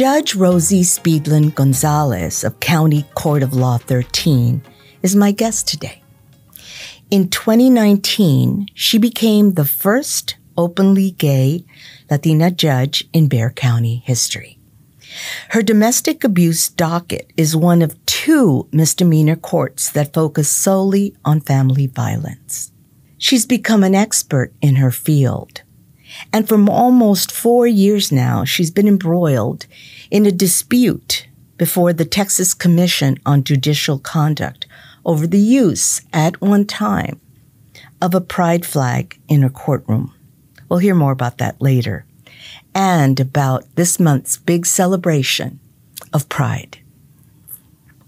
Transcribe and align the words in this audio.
Judge 0.00 0.34
Rosie 0.34 0.80
Speedlin 0.80 1.54
Gonzalez 1.54 2.42
of 2.42 2.58
County 2.58 3.04
Court 3.14 3.42
of 3.42 3.52
Law 3.52 3.76
13 3.76 4.62
is 5.02 5.14
my 5.14 5.30
guest 5.30 5.68
today. 5.68 6.02
In 7.10 7.28
2019, 7.28 8.68
she 8.72 8.96
became 8.96 9.52
the 9.52 9.66
first 9.66 10.36
openly 10.56 11.10
gay 11.10 11.66
Latina 12.10 12.50
judge 12.50 13.06
in 13.12 13.28
Bexar 13.28 13.50
County 13.50 13.96
history. 14.06 14.58
Her 15.50 15.60
domestic 15.60 16.24
abuse 16.24 16.70
docket 16.70 17.30
is 17.36 17.54
one 17.54 17.82
of 17.82 18.02
two 18.06 18.68
misdemeanor 18.72 19.36
courts 19.36 19.90
that 19.90 20.14
focus 20.14 20.48
solely 20.48 21.14
on 21.26 21.42
family 21.42 21.86
violence. 21.86 22.72
She's 23.18 23.44
become 23.44 23.84
an 23.84 23.94
expert 23.94 24.54
in 24.62 24.76
her 24.76 24.92
field. 24.92 25.60
And 26.32 26.48
for 26.48 26.58
almost 26.68 27.32
four 27.32 27.66
years 27.66 28.10
now, 28.10 28.44
she's 28.44 28.70
been 28.70 28.88
embroiled 28.88 29.66
in 30.10 30.26
a 30.26 30.32
dispute 30.32 31.26
before 31.56 31.92
the 31.92 32.04
Texas 32.04 32.54
Commission 32.54 33.18
on 33.26 33.44
Judicial 33.44 33.98
Conduct 33.98 34.66
over 35.04 35.26
the 35.26 35.38
use 35.38 36.00
at 36.12 36.40
one 36.40 36.66
time 36.66 37.20
of 38.00 38.14
a 38.14 38.20
pride 38.20 38.64
flag 38.64 39.18
in 39.28 39.42
her 39.42 39.50
courtroom. 39.50 40.14
We'll 40.68 40.78
hear 40.78 40.94
more 40.94 41.12
about 41.12 41.38
that 41.38 41.60
later 41.60 42.06
and 42.74 43.18
about 43.18 43.64
this 43.74 43.98
month's 43.98 44.36
big 44.36 44.66
celebration 44.66 45.58
of 46.12 46.28
Pride. 46.28 46.79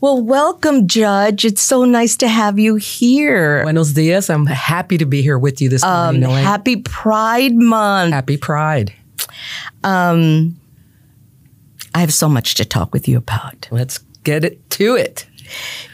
Well, 0.02 0.20
welcome, 0.20 0.88
Judge. 0.88 1.44
It's 1.44 1.62
so 1.62 1.84
nice 1.84 2.16
to 2.16 2.26
have 2.26 2.58
you 2.58 2.74
here. 2.74 3.62
Buenos 3.62 3.92
dias. 3.92 4.30
I'm 4.30 4.46
happy 4.46 4.98
to 4.98 5.06
be 5.06 5.22
here 5.22 5.38
with 5.38 5.60
you 5.60 5.68
this 5.68 5.84
morning. 5.84 6.24
Um, 6.24 6.30
happy 6.32 6.74
Pride 6.74 7.54
Month. 7.54 8.12
Happy 8.12 8.36
Pride. 8.36 8.92
Um, 9.84 10.58
I 11.94 12.00
have 12.00 12.12
so 12.12 12.28
much 12.28 12.56
to 12.56 12.64
talk 12.64 12.92
with 12.92 13.06
you 13.06 13.16
about. 13.16 13.68
Let's 13.70 13.98
get 14.24 14.44
it 14.44 14.68
to 14.70 14.96
it. 14.96 15.24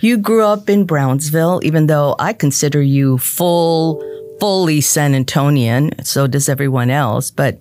You 0.00 0.16
grew 0.16 0.42
up 0.42 0.70
in 0.70 0.86
Brownsville, 0.86 1.60
even 1.62 1.86
though 1.86 2.16
I 2.18 2.32
consider 2.32 2.80
you 2.80 3.18
full, 3.18 4.02
fully 4.40 4.80
San 4.80 5.12
Antonian. 5.12 6.02
So 6.06 6.26
does 6.26 6.48
everyone 6.48 6.88
else. 6.88 7.30
But 7.30 7.60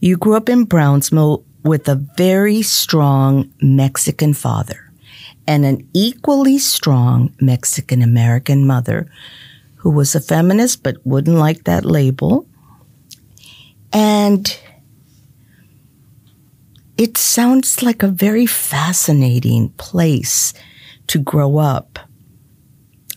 you 0.00 0.16
grew 0.16 0.34
up 0.34 0.48
in 0.48 0.64
Brownsville 0.64 1.44
with 1.62 1.88
a 1.88 1.94
very 2.16 2.62
strong 2.62 3.52
Mexican 3.62 4.34
father 4.34 4.85
and 5.46 5.64
an 5.64 5.88
equally 5.92 6.58
strong 6.58 7.34
Mexican 7.40 8.02
American 8.02 8.66
mother 8.66 9.08
who 9.76 9.90
was 9.90 10.14
a 10.14 10.20
feminist 10.20 10.82
but 10.82 10.96
wouldn't 11.04 11.36
like 11.36 11.64
that 11.64 11.84
label. 11.84 12.46
And 13.92 14.58
it 16.96 17.16
sounds 17.16 17.82
like 17.82 18.02
a 18.02 18.08
very 18.08 18.46
fascinating 18.46 19.70
place 19.70 20.52
to 21.06 21.18
grow 21.18 21.58
up 21.58 21.98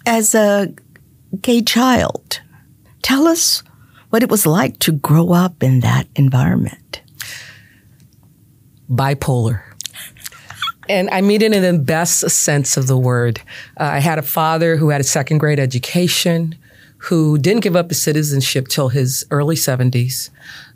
as 0.05 0.35
a 0.35 0.73
gay 1.41 1.61
child. 1.61 2.41
Tell 3.01 3.27
us 3.27 3.63
what 4.09 4.23
it 4.23 4.29
was 4.29 4.45
like 4.45 4.79
to 4.79 4.91
grow 4.91 5.31
up 5.31 5.63
in 5.63 5.79
that 5.79 6.07
environment. 6.15 7.01
Bipolar 8.89 9.68
and 10.89 11.09
I 11.11 11.21
mean 11.21 11.41
it 11.41 11.53
in 11.53 11.61
the 11.61 11.81
best 11.81 12.29
sense 12.29 12.75
of 12.75 12.87
the 12.87 12.97
word. 12.97 13.39
Uh, 13.79 13.83
I 13.83 13.99
had 13.99 14.17
a 14.17 14.23
father 14.23 14.75
who 14.75 14.89
had 14.89 14.99
a 14.99 15.05
second 15.05 15.37
grade 15.37 15.59
education, 15.59 16.55
who 16.97 17.37
didn't 17.37 17.61
give 17.61 17.75
up 17.75 17.89
his 17.89 18.01
citizenship 18.01 18.67
till 18.67 18.89
his 18.89 19.25
early 19.31 19.55
70s, 19.55 20.29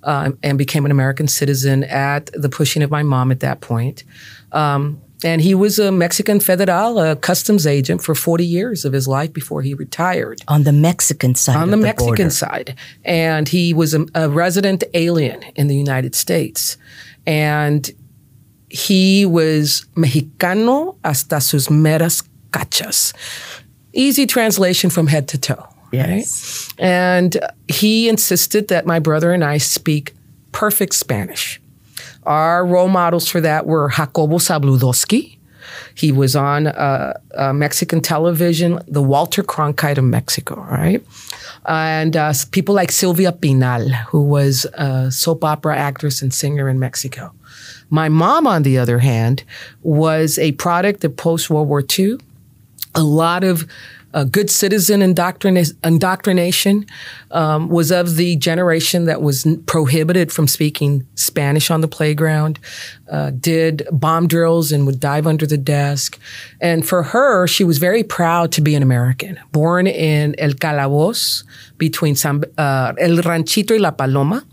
um, 0.03 0.38
and 0.44 0.58
became 0.58 0.86
an 0.86 0.92
American 0.92 1.28
citizen 1.28 1.83
at 1.86 2.30
the 2.33 2.47
pushing 2.47 2.83
of 2.83 2.92
my 2.92 3.03
mom 3.03 3.31
at 3.31 3.42
that 3.42 3.59
point. 3.59 4.03
Um, 4.52 5.02
and 5.25 5.42
he 5.42 5.55
was 5.55 5.80
a 5.80 5.92
Mexican 5.92 6.39
federal, 6.39 6.99
a 6.99 7.15
customs 7.15 7.65
agent 7.65 8.04
for 8.04 8.14
40 8.14 8.45
years 8.45 8.83
of 8.83 8.93
his 8.93 9.08
life 9.08 9.32
before 9.32 9.61
he 9.61 9.73
retired. 9.73 10.42
On 10.48 10.64
the 10.64 10.73
Mexican 10.73 11.33
side. 11.33 11.55
On 11.55 11.71
the, 11.71 11.77
the 11.77 11.83
Mexican 11.83 12.15
border. 12.15 12.30
side. 12.30 12.76
And 13.05 13.48
he 13.48 13.73
was 13.73 13.93
a, 13.93 14.05
a 14.14 14.30
resident 14.30 14.83
alien 14.93 15.42
in 15.55 15.67
the 15.67 15.76
United 15.76 16.14
States. 16.14 16.77
And 17.26 17.89
he 18.73 19.23
was 19.23 19.86
Mexicano 19.95 20.98
hasta 21.06 21.39
sus 21.39 21.70
meras 21.70 22.23
cachas. 22.50 23.14
Easy 23.94 24.26
translation 24.26 24.89
from 24.89 25.06
head 25.06 25.28
to 25.28 25.38
toe. 25.38 25.67
Yes. 25.92 26.73
Right? 26.80 26.86
And 26.86 27.38
he 27.67 28.10
insisted 28.10 28.70
that 28.70 28.88
my 28.88 28.98
brother 28.98 29.32
and 29.32 29.44
I 29.44 29.60
speak 29.60 30.16
perfect 30.52 30.95
Spanish. 30.95 31.62
Our 32.23 32.66
role 32.66 32.88
models 32.88 33.28
for 33.28 33.42
that 33.42 33.67
were 33.67 33.89
Jacobo 33.89 34.38
Zabludovsky. 34.39 35.38
He 35.94 36.12
was 36.12 36.36
on 36.36 36.66
uh, 36.66 37.20
uh, 37.36 37.54
Mexican 37.54 38.02
television, 38.02 38.80
the 38.88 39.04
Walter 39.04 39.44
Cronkite 39.44 40.00
of 40.00 40.06
Mexico, 40.06 40.56
right? 40.56 41.06
And 41.67 42.17
uh, 42.17 42.33
people 42.52 42.73
like 42.73 42.92
Silvia 42.92 43.32
Pinal, 43.32 43.88
who 44.10 44.23
was 44.23 44.66
a 44.73 45.12
soap 45.12 45.44
opera 45.44 45.78
actress 45.78 46.23
and 46.23 46.33
singer 46.33 46.67
in 46.67 46.80
Mexico. 46.80 47.32
My 47.93 48.09
mom, 48.09 48.48
on 48.48 48.64
the 48.64 48.80
other 48.80 48.98
hand, 48.98 49.43
was 49.83 50.39
a 50.39 50.54
product 50.54 51.04
of 51.04 51.15
post 51.15 51.52
World 51.52 51.67
War 51.67 51.83
II. 51.87 52.17
A 52.95 53.04
lot 53.04 53.43
of 53.43 53.67
uh, 54.15 54.23
good 54.23 54.49
citizen 54.49 55.02
indoctrina- 55.02 55.76
indoctrination 55.83 56.87
um, 57.30 57.70
was 57.70 57.92
of 57.92 58.15
the 58.15 58.36
generation 58.37 59.05
that 59.05 59.21
was 59.21 59.45
prohibited 59.67 60.32
from 60.32 60.48
speaking 60.48 61.05
Spanish 61.14 61.70
on 61.70 61.82
the 61.82 61.87
playground, 61.87 62.58
uh, 63.11 63.30
did 63.30 63.87
bomb 63.92 64.27
drills 64.27 64.71
and 64.71 64.87
would 64.87 64.99
dive 64.99 65.27
under 65.27 65.45
the 65.45 65.58
desk. 65.58 66.20
And 66.59 66.87
for 66.87 67.03
her, 67.03 67.45
she 67.45 67.64
was 67.64 67.77
very 67.77 68.03
proud 68.03 68.52
to 68.53 68.61
be 68.61 68.73
an 68.73 68.82
American, 68.82 69.39
born 69.52 69.86
in 69.86 70.33
El 70.39 70.53
Calaboz 70.53 71.43
between 71.77 72.15
San, 72.15 72.43
uh, 72.58 72.93
El 72.98 73.21
Ranchito 73.21 73.76
y 73.76 73.80
La 73.80 73.92
Paloma 73.92 74.43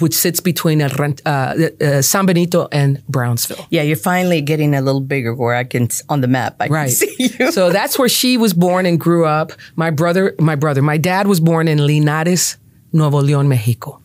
which 0.00 0.14
sits 0.14 0.40
between 0.40 0.82
uh, 0.82 0.88
uh, 1.26 2.02
San 2.02 2.26
Benito 2.26 2.68
and 2.72 3.02
Brownsville. 3.08 3.66
Yeah, 3.70 3.82
you're 3.82 3.96
finally 3.96 4.40
getting 4.40 4.74
a 4.74 4.80
little 4.80 5.00
bigger 5.00 5.34
where 5.34 5.54
I 5.54 5.64
can 5.64 5.88
on 6.08 6.20
the 6.20 6.28
map. 6.28 6.56
I 6.60 6.66
right. 6.68 6.86
can 6.86 6.90
see 7.08 7.36
you. 7.38 7.52
so 7.52 7.70
that's 7.70 7.98
where 7.98 8.08
she 8.08 8.36
was 8.36 8.52
born 8.52 8.86
and 8.86 8.98
grew 8.98 9.26
up. 9.26 9.52
My 9.76 9.90
brother, 9.90 10.34
my 10.38 10.56
brother, 10.56 10.82
my 10.82 10.96
dad 10.96 11.26
was 11.26 11.40
born 11.40 11.68
in 11.68 11.84
Linares, 11.86 12.56
Nuevo 12.92 13.20
León, 13.20 13.46
Mexico, 13.46 14.00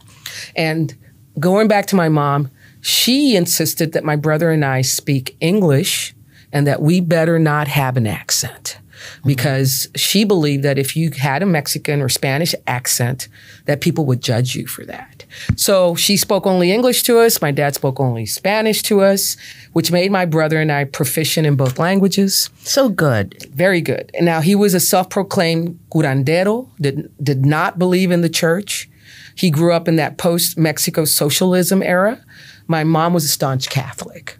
and 0.55 0.95
going 1.39 1.67
back 1.67 1.85
to 1.87 1.95
my 1.95 2.09
mom, 2.09 2.49
she 2.81 3.35
insisted 3.35 3.93
that 3.93 4.03
my 4.03 4.15
brother 4.15 4.51
and 4.51 4.63
I 4.63 4.81
speak 4.81 5.35
English 5.39 6.15
and 6.51 6.65
that 6.67 6.81
we 6.81 7.01
better 7.01 7.37
not 7.39 7.67
have 7.67 7.97
an 7.97 8.07
accent 8.07 8.79
because 9.25 9.87
she 9.95 10.23
believed 10.23 10.63
that 10.63 10.77
if 10.77 10.95
you 10.95 11.11
had 11.11 11.43
a 11.43 11.45
Mexican 11.45 12.01
or 12.01 12.09
Spanish 12.09 12.55
accent, 12.67 13.27
that 13.65 13.81
people 13.81 14.05
would 14.05 14.21
judge 14.21 14.55
you 14.55 14.67
for 14.67 14.85
that. 14.85 15.18
So 15.55 15.95
she 15.95 16.17
spoke 16.17 16.45
only 16.45 16.71
English 16.71 17.03
to 17.03 17.19
us. 17.19 17.41
My 17.41 17.51
dad 17.51 17.75
spoke 17.75 17.99
only 17.99 18.25
Spanish 18.25 18.81
to 18.83 19.01
us, 19.01 19.37
which 19.73 19.91
made 19.91 20.11
my 20.11 20.25
brother 20.25 20.59
and 20.59 20.71
I 20.71 20.85
proficient 20.85 21.45
in 21.45 21.55
both 21.55 21.79
languages. 21.79 22.49
So 22.59 22.89
good. 22.89 23.45
Very 23.53 23.81
good. 23.81 24.11
And 24.13 24.25
now 24.25 24.41
he 24.41 24.55
was 24.55 24.73
a 24.73 24.79
self-proclaimed 24.79 25.79
curandero, 25.91 26.69
did, 26.79 27.11
did 27.23 27.45
not 27.45 27.77
believe 27.77 28.11
in 28.11 28.21
the 28.21 28.29
church. 28.29 28.89
He 29.35 29.49
grew 29.49 29.73
up 29.73 29.87
in 29.87 29.95
that 29.95 30.17
post-Mexico 30.17 31.05
socialism 31.05 31.81
era. 31.81 32.23
My 32.67 32.83
mom 32.83 33.13
was 33.13 33.25
a 33.25 33.29
staunch 33.29 33.69
Catholic. 33.69 34.37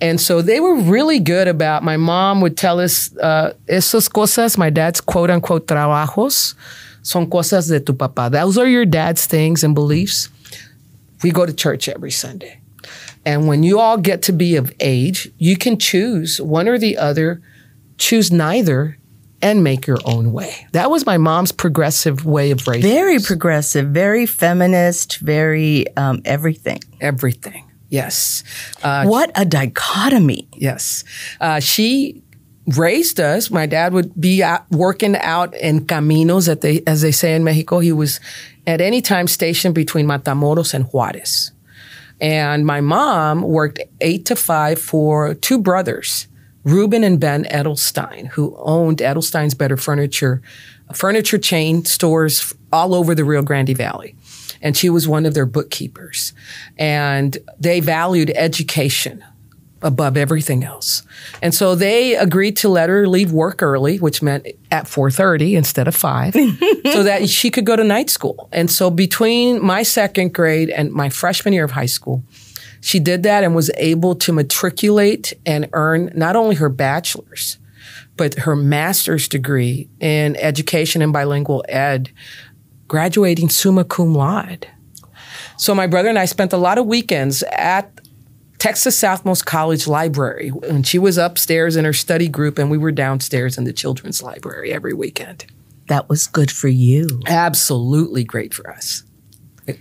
And 0.00 0.18
so 0.18 0.40
they 0.40 0.60
were 0.60 0.76
really 0.76 1.20
good 1.20 1.46
about, 1.46 1.84
my 1.84 1.98
mom 1.98 2.40
would 2.40 2.56
tell 2.56 2.80
us, 2.80 3.14
uh, 3.18 3.52
esas 3.68 4.08
cosas, 4.08 4.56
my 4.56 4.70
dad's 4.70 5.00
quote 5.02 5.28
unquote 5.28 5.66
trabajos, 5.66 6.54
son 7.08 7.26
cosas 7.26 7.68
de 7.68 7.80
tu 7.80 7.94
papá. 7.94 8.30
Those 8.30 8.58
are 8.58 8.68
your 8.68 8.84
dad's 8.84 9.24
things 9.24 9.64
and 9.64 9.74
beliefs. 9.74 10.28
We 11.22 11.30
go 11.30 11.46
to 11.46 11.54
church 11.54 11.88
every 11.88 12.10
Sunday. 12.10 12.60
And 13.24 13.48
when 13.48 13.62
you 13.62 13.80
all 13.80 13.96
get 13.96 14.22
to 14.24 14.32
be 14.32 14.56
of 14.56 14.72
age, 14.78 15.30
you 15.38 15.56
can 15.56 15.78
choose 15.78 16.38
one 16.38 16.68
or 16.68 16.78
the 16.78 16.98
other, 16.98 17.40
choose 17.96 18.30
neither, 18.30 18.98
and 19.40 19.64
make 19.64 19.86
your 19.86 19.98
own 20.04 20.32
way. 20.32 20.66
That 20.72 20.90
was 20.90 21.06
my 21.06 21.16
mom's 21.16 21.50
progressive 21.50 22.26
way 22.26 22.50
of 22.50 22.66
raising. 22.68 22.90
Very 22.90 23.18
progressive, 23.20 23.88
very 23.88 24.26
feminist, 24.26 25.18
very 25.18 25.86
um, 25.96 26.20
everything. 26.26 26.80
Everything. 27.00 27.64
Yes. 27.88 28.44
Uh, 28.82 29.06
what 29.06 29.30
a 29.34 29.46
dichotomy. 29.46 30.46
Yes. 30.52 31.04
Uh, 31.40 31.60
she 31.60 32.22
raised 32.76 33.20
us. 33.20 33.50
My 33.50 33.66
dad 33.66 33.92
would 33.92 34.18
be 34.20 34.42
out, 34.42 34.70
working 34.70 35.16
out 35.16 35.54
in 35.56 35.86
caminos, 35.86 36.48
at 36.48 36.60
they, 36.60 36.82
as 36.86 37.02
they 37.02 37.12
say 37.12 37.34
in 37.34 37.44
Mexico. 37.44 37.78
He 37.78 37.92
was 37.92 38.20
at 38.66 38.80
any 38.80 39.00
time 39.00 39.26
stationed 39.26 39.74
between 39.74 40.06
Matamoros 40.06 40.74
and 40.74 40.84
Juarez. 40.86 41.52
And 42.20 42.66
my 42.66 42.80
mom 42.80 43.42
worked 43.42 43.80
eight 44.00 44.26
to 44.26 44.36
five 44.36 44.80
for 44.80 45.34
two 45.34 45.58
brothers, 45.58 46.26
Ruben 46.64 47.04
and 47.04 47.20
Ben 47.20 47.44
Edelstein, 47.44 48.26
who 48.28 48.56
owned 48.58 48.98
Edelstein's 48.98 49.54
Better 49.54 49.76
Furniture, 49.76 50.42
furniture 50.92 51.38
chain 51.38 51.84
stores 51.84 52.54
all 52.72 52.94
over 52.94 53.14
the 53.14 53.24
Rio 53.24 53.42
Grande 53.42 53.76
Valley 53.76 54.16
and 54.60 54.76
she 54.76 54.90
was 54.90 55.06
one 55.06 55.26
of 55.26 55.34
their 55.34 55.46
bookkeepers. 55.46 56.32
And 56.76 57.38
they 57.58 57.80
valued 57.80 58.30
education 58.34 59.24
above 59.82 60.16
everything 60.16 60.64
else. 60.64 61.02
And 61.42 61.54
so 61.54 61.74
they 61.74 62.16
agreed 62.16 62.56
to 62.58 62.68
let 62.68 62.88
her 62.88 63.06
leave 63.06 63.32
work 63.32 63.62
early, 63.62 63.98
which 63.98 64.22
meant 64.22 64.46
at 64.70 64.86
4:30 64.86 65.56
instead 65.56 65.88
of 65.88 65.94
5, 65.94 66.32
so 66.92 67.02
that 67.02 67.28
she 67.28 67.50
could 67.50 67.64
go 67.64 67.76
to 67.76 67.84
night 67.84 68.10
school. 68.10 68.48
And 68.52 68.70
so 68.70 68.90
between 68.90 69.62
my 69.64 69.82
second 69.82 70.34
grade 70.34 70.70
and 70.70 70.92
my 70.92 71.08
freshman 71.08 71.54
year 71.54 71.64
of 71.64 71.72
high 71.72 71.86
school, 71.86 72.22
she 72.80 72.98
did 72.98 73.22
that 73.24 73.44
and 73.44 73.54
was 73.54 73.70
able 73.76 74.14
to 74.16 74.32
matriculate 74.32 75.32
and 75.46 75.68
earn 75.72 76.10
not 76.14 76.36
only 76.36 76.56
her 76.56 76.68
bachelor's, 76.68 77.58
but 78.16 78.34
her 78.34 78.56
master's 78.56 79.28
degree 79.28 79.88
in 80.00 80.36
education 80.36 81.02
and 81.02 81.12
bilingual 81.12 81.64
ed, 81.68 82.10
graduating 82.88 83.48
summa 83.48 83.84
cum 83.84 84.14
laude. 84.14 84.66
So 85.56 85.74
my 85.74 85.86
brother 85.86 86.08
and 86.08 86.18
I 86.18 86.24
spent 86.24 86.52
a 86.52 86.56
lot 86.56 86.78
of 86.78 86.86
weekends 86.86 87.42
at 87.52 87.90
Texas 88.58 89.00
Southmost 89.00 89.44
College 89.44 89.86
Library. 89.86 90.52
And 90.68 90.86
she 90.86 90.98
was 90.98 91.16
upstairs 91.18 91.76
in 91.76 91.84
her 91.84 91.92
study 91.92 92.28
group, 92.28 92.58
and 92.58 92.70
we 92.70 92.78
were 92.78 92.92
downstairs 92.92 93.56
in 93.56 93.64
the 93.64 93.72
children's 93.72 94.22
library 94.22 94.72
every 94.72 94.94
weekend. 94.94 95.46
That 95.88 96.08
was 96.08 96.26
good 96.26 96.50
for 96.50 96.68
you. 96.68 97.06
Absolutely 97.26 98.24
great 98.24 98.52
for 98.52 98.70
us. 98.70 99.04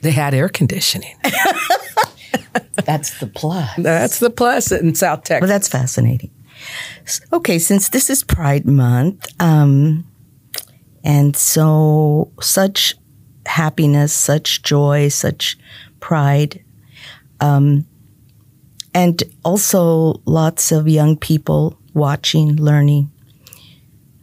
They 0.01 0.11
had 0.11 0.33
air 0.33 0.49
conditioning. 0.49 1.15
That's 2.85 3.19
the 3.19 3.27
plus. 3.27 3.69
That's 3.77 4.19
the 4.19 4.29
plus 4.29 4.71
in 4.71 4.95
South 4.95 5.23
Texas. 5.23 5.41
Well, 5.41 5.49
that's 5.49 5.67
fascinating. 5.67 6.31
Okay, 7.33 7.59
since 7.59 7.89
this 7.89 8.09
is 8.09 8.23
Pride 8.23 8.65
Month, 8.65 9.27
um, 9.41 10.05
and 11.03 11.35
so 11.35 12.31
such 12.41 12.95
happiness, 13.45 14.13
such 14.13 14.63
joy, 14.63 15.09
such 15.09 15.57
pride, 15.99 16.63
um, 17.39 17.85
and 18.97 19.21
also 19.45 20.19
lots 20.25 20.71
of 20.71 20.87
young 20.87 21.15
people 21.15 21.77
watching, 21.93 22.55
learning. 22.55 23.11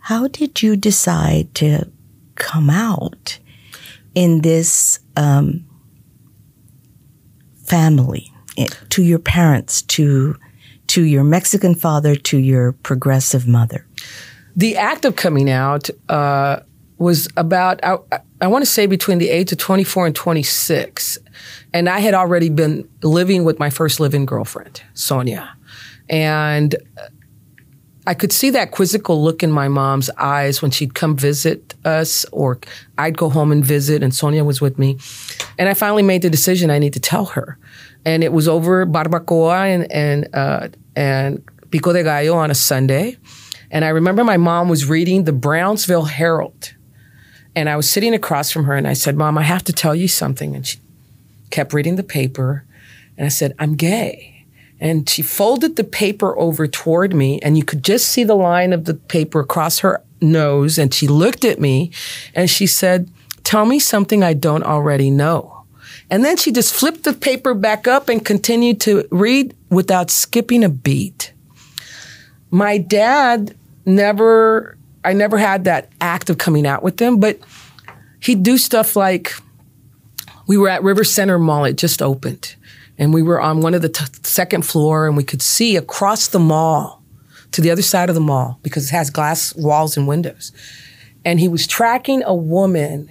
How 0.00 0.26
did 0.26 0.64
you 0.64 0.74
decide 0.74 1.54
to 1.54 1.88
come 2.34 2.68
out 2.68 3.38
in 4.16 4.40
this 4.40 4.98
um, 5.16 5.64
family, 7.64 8.32
to 8.88 9.04
your 9.04 9.20
parents, 9.20 9.82
to 9.82 10.34
to 10.88 11.02
your 11.02 11.22
Mexican 11.22 11.76
father, 11.76 12.16
to 12.16 12.36
your 12.36 12.72
progressive 12.72 13.46
mother? 13.46 13.86
The 14.56 14.76
act 14.76 15.04
of 15.04 15.14
coming 15.14 15.50
out 15.50 15.88
uh, 16.08 16.60
was 16.98 17.28
about, 17.36 17.78
I, 17.84 17.98
I 18.40 18.48
want 18.48 18.62
to 18.62 18.70
say 18.70 18.86
between 18.86 19.18
the 19.18 19.30
age 19.30 19.52
of 19.52 19.58
24 19.58 20.06
and 20.06 20.14
26. 20.16 21.18
And 21.72 21.88
I 21.88 22.00
had 22.00 22.14
already 22.14 22.50
been 22.50 22.88
living 23.02 23.44
with 23.44 23.58
my 23.58 23.70
first 23.70 24.00
living 24.00 24.26
girlfriend, 24.26 24.82
Sonia. 24.94 25.56
And 26.08 26.76
I 28.06 28.14
could 28.14 28.32
see 28.32 28.50
that 28.50 28.70
quizzical 28.70 29.22
look 29.22 29.42
in 29.42 29.50
my 29.50 29.68
mom's 29.68 30.10
eyes 30.18 30.60
when 30.60 30.70
she'd 30.70 30.94
come 30.94 31.16
visit 31.16 31.74
us, 31.84 32.26
or 32.32 32.60
I'd 32.98 33.16
go 33.16 33.30
home 33.30 33.50
and 33.50 33.64
visit, 33.64 34.02
and 34.02 34.14
Sonia 34.14 34.44
was 34.44 34.60
with 34.60 34.78
me. 34.78 34.98
And 35.58 35.68
I 35.68 35.74
finally 35.74 36.02
made 36.02 36.22
the 36.22 36.28
decision 36.28 36.70
I 36.70 36.78
need 36.78 36.92
to 36.92 37.00
tell 37.00 37.26
her. 37.26 37.58
And 38.04 38.22
it 38.22 38.32
was 38.32 38.46
over 38.46 38.84
barbacoa 38.84 39.66
and 39.66 39.90
and 39.90 40.28
uh, 40.34 40.68
and 40.94 41.42
pico 41.70 41.92
de 41.94 42.02
gallo 42.02 42.36
on 42.36 42.50
a 42.50 42.54
Sunday. 42.54 43.16
And 43.70 43.84
I 43.84 43.88
remember 43.88 44.22
my 44.22 44.36
mom 44.36 44.68
was 44.68 44.86
reading 44.86 45.24
the 45.24 45.32
Brownsville 45.32 46.04
Herald. 46.04 46.74
And 47.56 47.68
I 47.68 47.76
was 47.76 47.88
sitting 47.88 48.14
across 48.14 48.50
from 48.50 48.64
her 48.64 48.74
and 48.74 48.86
I 48.86 48.92
said, 48.92 49.16
Mom, 49.16 49.38
I 49.38 49.42
have 49.42 49.64
to 49.64 49.72
tell 49.72 49.94
you 49.94 50.08
something. 50.08 50.54
And 50.54 50.66
she 50.66 50.78
kept 51.50 51.72
reading 51.72 51.96
the 51.96 52.02
paper. 52.02 52.64
And 53.16 53.26
I 53.26 53.28
said, 53.28 53.54
I'm 53.58 53.74
gay. 53.76 54.46
And 54.80 55.08
she 55.08 55.22
folded 55.22 55.76
the 55.76 55.84
paper 55.84 56.36
over 56.38 56.66
toward 56.66 57.14
me, 57.14 57.40
and 57.40 57.56
you 57.56 57.64
could 57.64 57.82
just 57.84 58.08
see 58.08 58.24
the 58.24 58.34
line 58.34 58.72
of 58.72 58.84
the 58.84 58.94
paper 58.94 59.40
across 59.40 59.78
her 59.78 60.02
nose. 60.20 60.78
And 60.78 60.92
she 60.92 61.06
looked 61.06 61.44
at 61.44 61.60
me 61.60 61.90
and 62.34 62.50
she 62.50 62.66
said, 62.66 63.10
Tell 63.44 63.66
me 63.66 63.78
something 63.78 64.22
I 64.22 64.32
don't 64.32 64.64
already 64.64 65.10
know. 65.10 65.64
And 66.10 66.24
then 66.24 66.36
she 66.36 66.50
just 66.50 66.74
flipped 66.74 67.04
the 67.04 67.12
paper 67.12 67.54
back 67.54 67.86
up 67.86 68.08
and 68.08 68.24
continued 68.24 68.80
to 68.82 69.06
read 69.10 69.54
without 69.70 70.10
skipping 70.10 70.64
a 70.64 70.68
beat. 70.68 71.32
My 72.50 72.78
dad 72.78 73.54
never, 73.84 74.76
I 75.04 75.12
never 75.12 75.38
had 75.38 75.64
that 75.64 75.90
act 76.00 76.30
of 76.30 76.38
coming 76.38 76.66
out 76.66 76.82
with 76.82 77.00
him, 77.00 77.20
but 77.20 77.38
he'd 78.20 78.42
do 78.42 78.58
stuff 78.58 78.96
like, 78.96 79.34
we 80.46 80.56
were 80.56 80.68
at 80.68 80.82
River 80.82 81.04
Center 81.04 81.38
Mall. 81.38 81.64
It 81.64 81.76
just 81.76 82.02
opened. 82.02 82.56
And 82.98 83.12
we 83.12 83.22
were 83.22 83.40
on 83.40 83.60
one 83.60 83.74
of 83.74 83.82
the 83.82 83.88
t- 83.88 84.04
second 84.22 84.62
floor 84.62 85.06
and 85.06 85.16
we 85.16 85.24
could 85.24 85.42
see 85.42 85.76
across 85.76 86.28
the 86.28 86.38
mall 86.38 87.02
to 87.52 87.60
the 87.60 87.70
other 87.70 87.82
side 87.82 88.08
of 88.08 88.14
the 88.14 88.20
mall 88.20 88.58
because 88.62 88.88
it 88.88 88.92
has 88.92 89.10
glass 89.10 89.54
walls 89.56 89.96
and 89.96 90.06
windows. 90.06 90.52
And 91.24 91.40
he 91.40 91.48
was 91.48 91.66
tracking 91.66 92.22
a 92.24 92.34
woman 92.34 93.10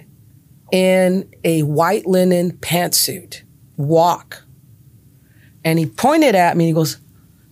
in 0.72 1.28
a 1.44 1.62
white 1.62 2.06
linen 2.06 2.52
pantsuit 2.52 3.42
walk. 3.76 4.42
And 5.64 5.78
he 5.78 5.86
pointed 5.86 6.34
at 6.34 6.56
me 6.56 6.64
and 6.64 6.68
he 6.68 6.74
goes, 6.74 6.98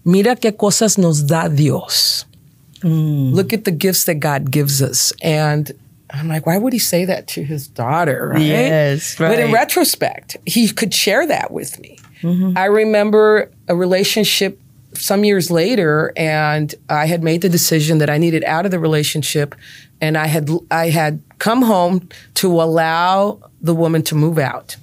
Mira 0.05 0.35
qué 0.37 0.57
cosas 0.57 0.99
nos 0.99 1.23
da 1.23 1.49
Dios. 1.49 2.25
Mm. 2.81 3.33
Look 3.33 3.53
at 3.53 3.65
the 3.65 3.71
gifts 3.71 4.05
that 4.05 4.17
God 4.17 4.51
gives 4.51 4.83
us. 4.83 5.13
And 5.23 5.71
I'm 6.13 6.29
like, 6.29 6.47
why 6.47 6.59
would 6.59 6.73
he 6.73 6.79
say 6.79 7.05
that 7.07 7.27
to 7.29 7.43
his 7.43 7.67
daughter? 7.67 8.31
Right? 8.35 8.43
Yes, 8.43 9.19
right. 9.19 9.29
But 9.31 9.39
in 9.39 9.53
retrospect, 9.53 10.37
he 10.47 10.69
could 10.69 10.93
share 10.93 11.27
that 11.27 11.51
with 11.51 11.81
me. 11.81 11.99
Mm-hmm. 12.21 12.57
I 12.57 12.67
remember 12.67 13.51
a 13.69 13.75
relationship 13.75 14.61
some 14.95 15.25
years 15.25 15.51
later, 15.51 16.13
and 16.17 16.75
I 16.89 17.07
had 17.07 17.23
made 17.23 17.41
the 17.41 17.49
decision 17.49 17.99
that 17.99 18.11
I 18.11 18.19
needed 18.19 18.45
out 18.45 18.65
of 18.65 18.71
the 18.71 18.79
relationship, 18.79 19.55
and 20.01 20.19
I 20.19 20.27
had 20.27 20.51
I 20.71 20.91
had 20.91 21.23
come 21.39 21.63
home 21.63 22.09
to 22.35 22.61
allow 22.61 23.41
the 23.61 23.75
woman 23.75 24.03
to 24.03 24.15
move 24.15 24.39
out 24.39 24.77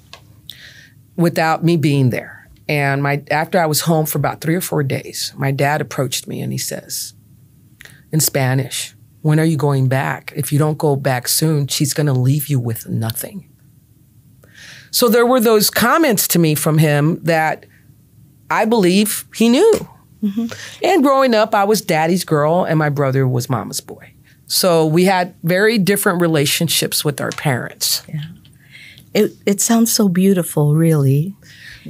without 1.16 1.64
me 1.64 1.78
being 1.78 2.10
there. 2.10 2.50
And 2.68 3.04
my 3.04 3.24
after 3.30 3.60
I 3.60 3.66
was 3.66 3.81
home 3.81 4.06
for 4.06 4.18
about 4.18 4.42
three 4.42 4.56
or 4.56 4.62
four 4.62 4.84
days, 4.84 5.34
my 5.38 5.52
dad 5.52 5.81
approached 5.81 6.28
me 6.28 6.42
and 6.42 6.52
he 6.52 6.58
says, 6.58 7.14
in 8.12 8.20
Spanish, 8.20 8.96
when 9.21 9.39
are 9.39 9.45
you 9.45 9.57
going 9.57 9.88
back? 9.88 10.33
If 10.36 10.51
you 10.51 10.60
don't 10.60 10.77
go 10.77 10.95
back 10.95 11.27
soon, 11.27 11.68
she's 11.68 11.94
going 11.94 12.07
to 12.07 12.13
leave 12.13 12.48
you 12.48 12.60
with 12.60 12.88
nothing. 12.88 13.50
So 14.92 15.10
there 15.10 15.25
were 15.25 15.39
those 15.39 15.69
comments 15.69 16.28
to 16.30 16.40
me 16.40 16.56
from 16.56 16.78
him 16.78 17.21
that 17.23 17.66
I 18.49 18.66
believe 18.66 19.26
he 19.35 19.49
knew. 19.49 19.88
Mm-hmm. 20.23 20.47
And 20.83 21.04
growing 21.04 21.33
up, 21.33 21.54
I 21.54 21.64
was 21.64 21.81
daddy's 21.81 22.23
girl 22.23 22.64
and 22.64 22.80
my 22.80 22.90
brother 22.90 23.28
was 23.28 23.49
mama's 23.49 23.81
boy. 23.81 24.14
So 24.47 24.85
we 24.85 25.06
had 25.06 25.35
very 25.44 25.78
different 25.78 26.21
relationships 26.21 27.06
with 27.06 27.21
our 27.21 27.30
parents. 27.31 28.04
Yeah. 28.07 28.23
It, 29.14 29.33
it 29.45 29.61
sounds 29.61 29.94
so 29.94 30.09
beautiful, 30.09 30.76
really 30.76 31.35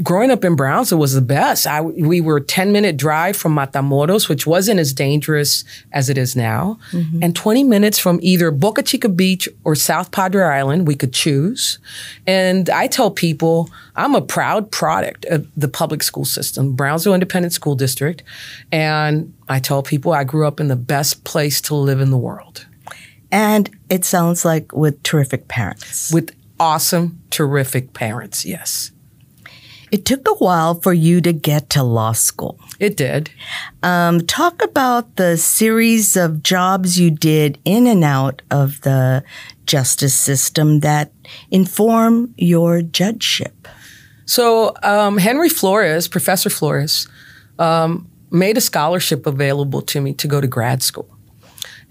growing 0.04 0.32
up 0.32 0.44
in 0.44 0.56
Brownsville 0.56 1.00
was 1.00 1.14
the 1.14 1.22
best. 1.22 1.68
I, 1.68 1.82
we 1.82 2.22
were 2.22 2.40
10 2.40 2.72
minute 2.72 2.98
drive 2.98 3.36
from 3.36 3.56
Matamoros, 3.56 4.30
which 4.30 4.46
wasn't 4.48 4.80
as 4.80 4.94
dangerous 4.94 5.64
as 5.92 6.10
it 6.10 6.18
is 6.18 6.36
now, 6.36 6.80
mm-hmm. 6.92 7.24
and 7.24 7.36
20 7.36 7.64
minutes 7.64 8.00
from 8.00 8.20
either 8.22 8.52
Boca 8.52 8.84
Chica 8.84 9.10
Beach 9.10 9.50
or 9.64 9.76
South 9.76 10.12
Padre 10.12 10.44
Island. 10.44 10.88
We 10.88 10.96
could 10.96 11.14
choose. 11.14 11.80
And 12.26 12.70
I 12.70 12.88
tell 12.88 13.12
people 13.12 13.70
I'm 13.96 14.16
a 14.16 14.22
proud 14.22 14.72
product 14.72 15.26
of 15.26 15.48
the 15.58 15.68
public 15.68 16.04
school 16.04 16.26
system, 16.26 16.76
Brownsville 16.76 17.14
Independent 17.14 17.54
School 17.54 17.76
District. 17.76 18.24
And 18.72 19.34
I 19.48 19.60
tell 19.60 19.84
people 19.84 20.14
I 20.14 20.24
grew 20.24 20.48
up 20.48 20.60
in 20.60 20.68
the 20.68 20.76
best 20.76 21.24
place 21.24 21.62
to 21.62 21.76
live 21.76 22.00
in 22.00 22.12
the 22.12 22.18
world. 22.18 22.66
And 23.32 23.70
it 23.90 24.06
sounds 24.06 24.44
like 24.44 24.74
with 24.74 25.04
terrific 25.04 25.48
parents. 25.48 26.12
With 26.12 26.36
awesome, 26.60 27.22
terrific 27.30 27.94
parents, 27.94 28.46
yes. 28.46 28.92
It 29.92 30.06
took 30.06 30.28
a 30.28 30.36
while 30.36 30.76
for 30.76 30.94
you 30.94 31.20
to 31.22 31.34
get 31.34 31.70
to 31.72 31.84
law 31.84 32.12
school. 32.12 32.60
It 32.80 32.96
did. 32.96 33.32
Um, 33.82 34.22
talk 34.22 34.62
about 34.62 35.16
the 35.16 35.38
series 35.38 36.16
of 36.16 36.44
jobs 36.44 37.00
you 37.00 37.10
did 37.12 37.58
in 37.66 37.88
and 37.88 38.04
out 38.04 38.42
of 38.52 38.82
the 38.82 39.24
justice 39.66 40.16
system 40.16 40.82
that 40.82 41.12
inform 41.50 42.34
your 42.38 42.82
judgeship. 42.82 43.68
So, 44.26 44.76
um, 44.84 45.18
Henry 45.18 45.50
Flores, 45.50 46.08
Professor 46.08 46.52
Flores, 46.52 47.08
um, 47.58 48.08
made 48.32 48.58
a 48.58 48.62
scholarship 48.62 49.26
available 49.26 49.82
to 49.82 50.02
me 50.02 50.14
to 50.14 50.28
go 50.28 50.40
to 50.40 50.48
grad 50.48 50.84
school. 50.84 51.10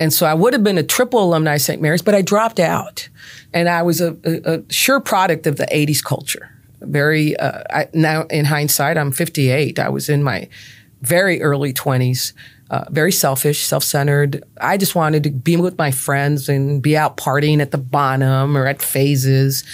And 0.00 0.12
so 0.12 0.24
I 0.24 0.34
would 0.34 0.52
have 0.52 0.62
been 0.62 0.78
a 0.78 0.84
triple 0.84 1.24
alumni 1.24 1.56
St. 1.56 1.82
Mary's, 1.82 2.02
but 2.02 2.14
I 2.14 2.22
dropped 2.22 2.60
out. 2.60 3.08
And 3.52 3.68
I 3.68 3.82
was 3.82 4.00
a, 4.00 4.16
a, 4.24 4.58
a 4.58 4.72
sure 4.72 5.00
product 5.00 5.48
of 5.48 5.56
the 5.56 5.66
80s 5.66 6.02
culture 6.02 6.57
very 6.80 7.36
uh, 7.36 7.62
I, 7.70 7.88
now 7.92 8.22
in 8.24 8.44
hindsight 8.44 8.98
i'm 8.98 9.12
58 9.12 9.78
i 9.78 9.88
was 9.88 10.08
in 10.08 10.22
my 10.22 10.48
very 11.02 11.42
early 11.42 11.72
20s 11.72 12.32
uh, 12.70 12.84
very 12.90 13.12
selfish 13.12 13.64
self-centered 13.64 14.44
i 14.60 14.76
just 14.76 14.94
wanted 14.94 15.24
to 15.24 15.30
be 15.30 15.56
with 15.56 15.78
my 15.78 15.90
friends 15.90 16.48
and 16.48 16.82
be 16.82 16.96
out 16.96 17.16
partying 17.16 17.60
at 17.60 17.70
the 17.70 17.78
Bonham 17.78 18.56
or 18.56 18.66
at 18.66 18.82
phases 18.82 19.64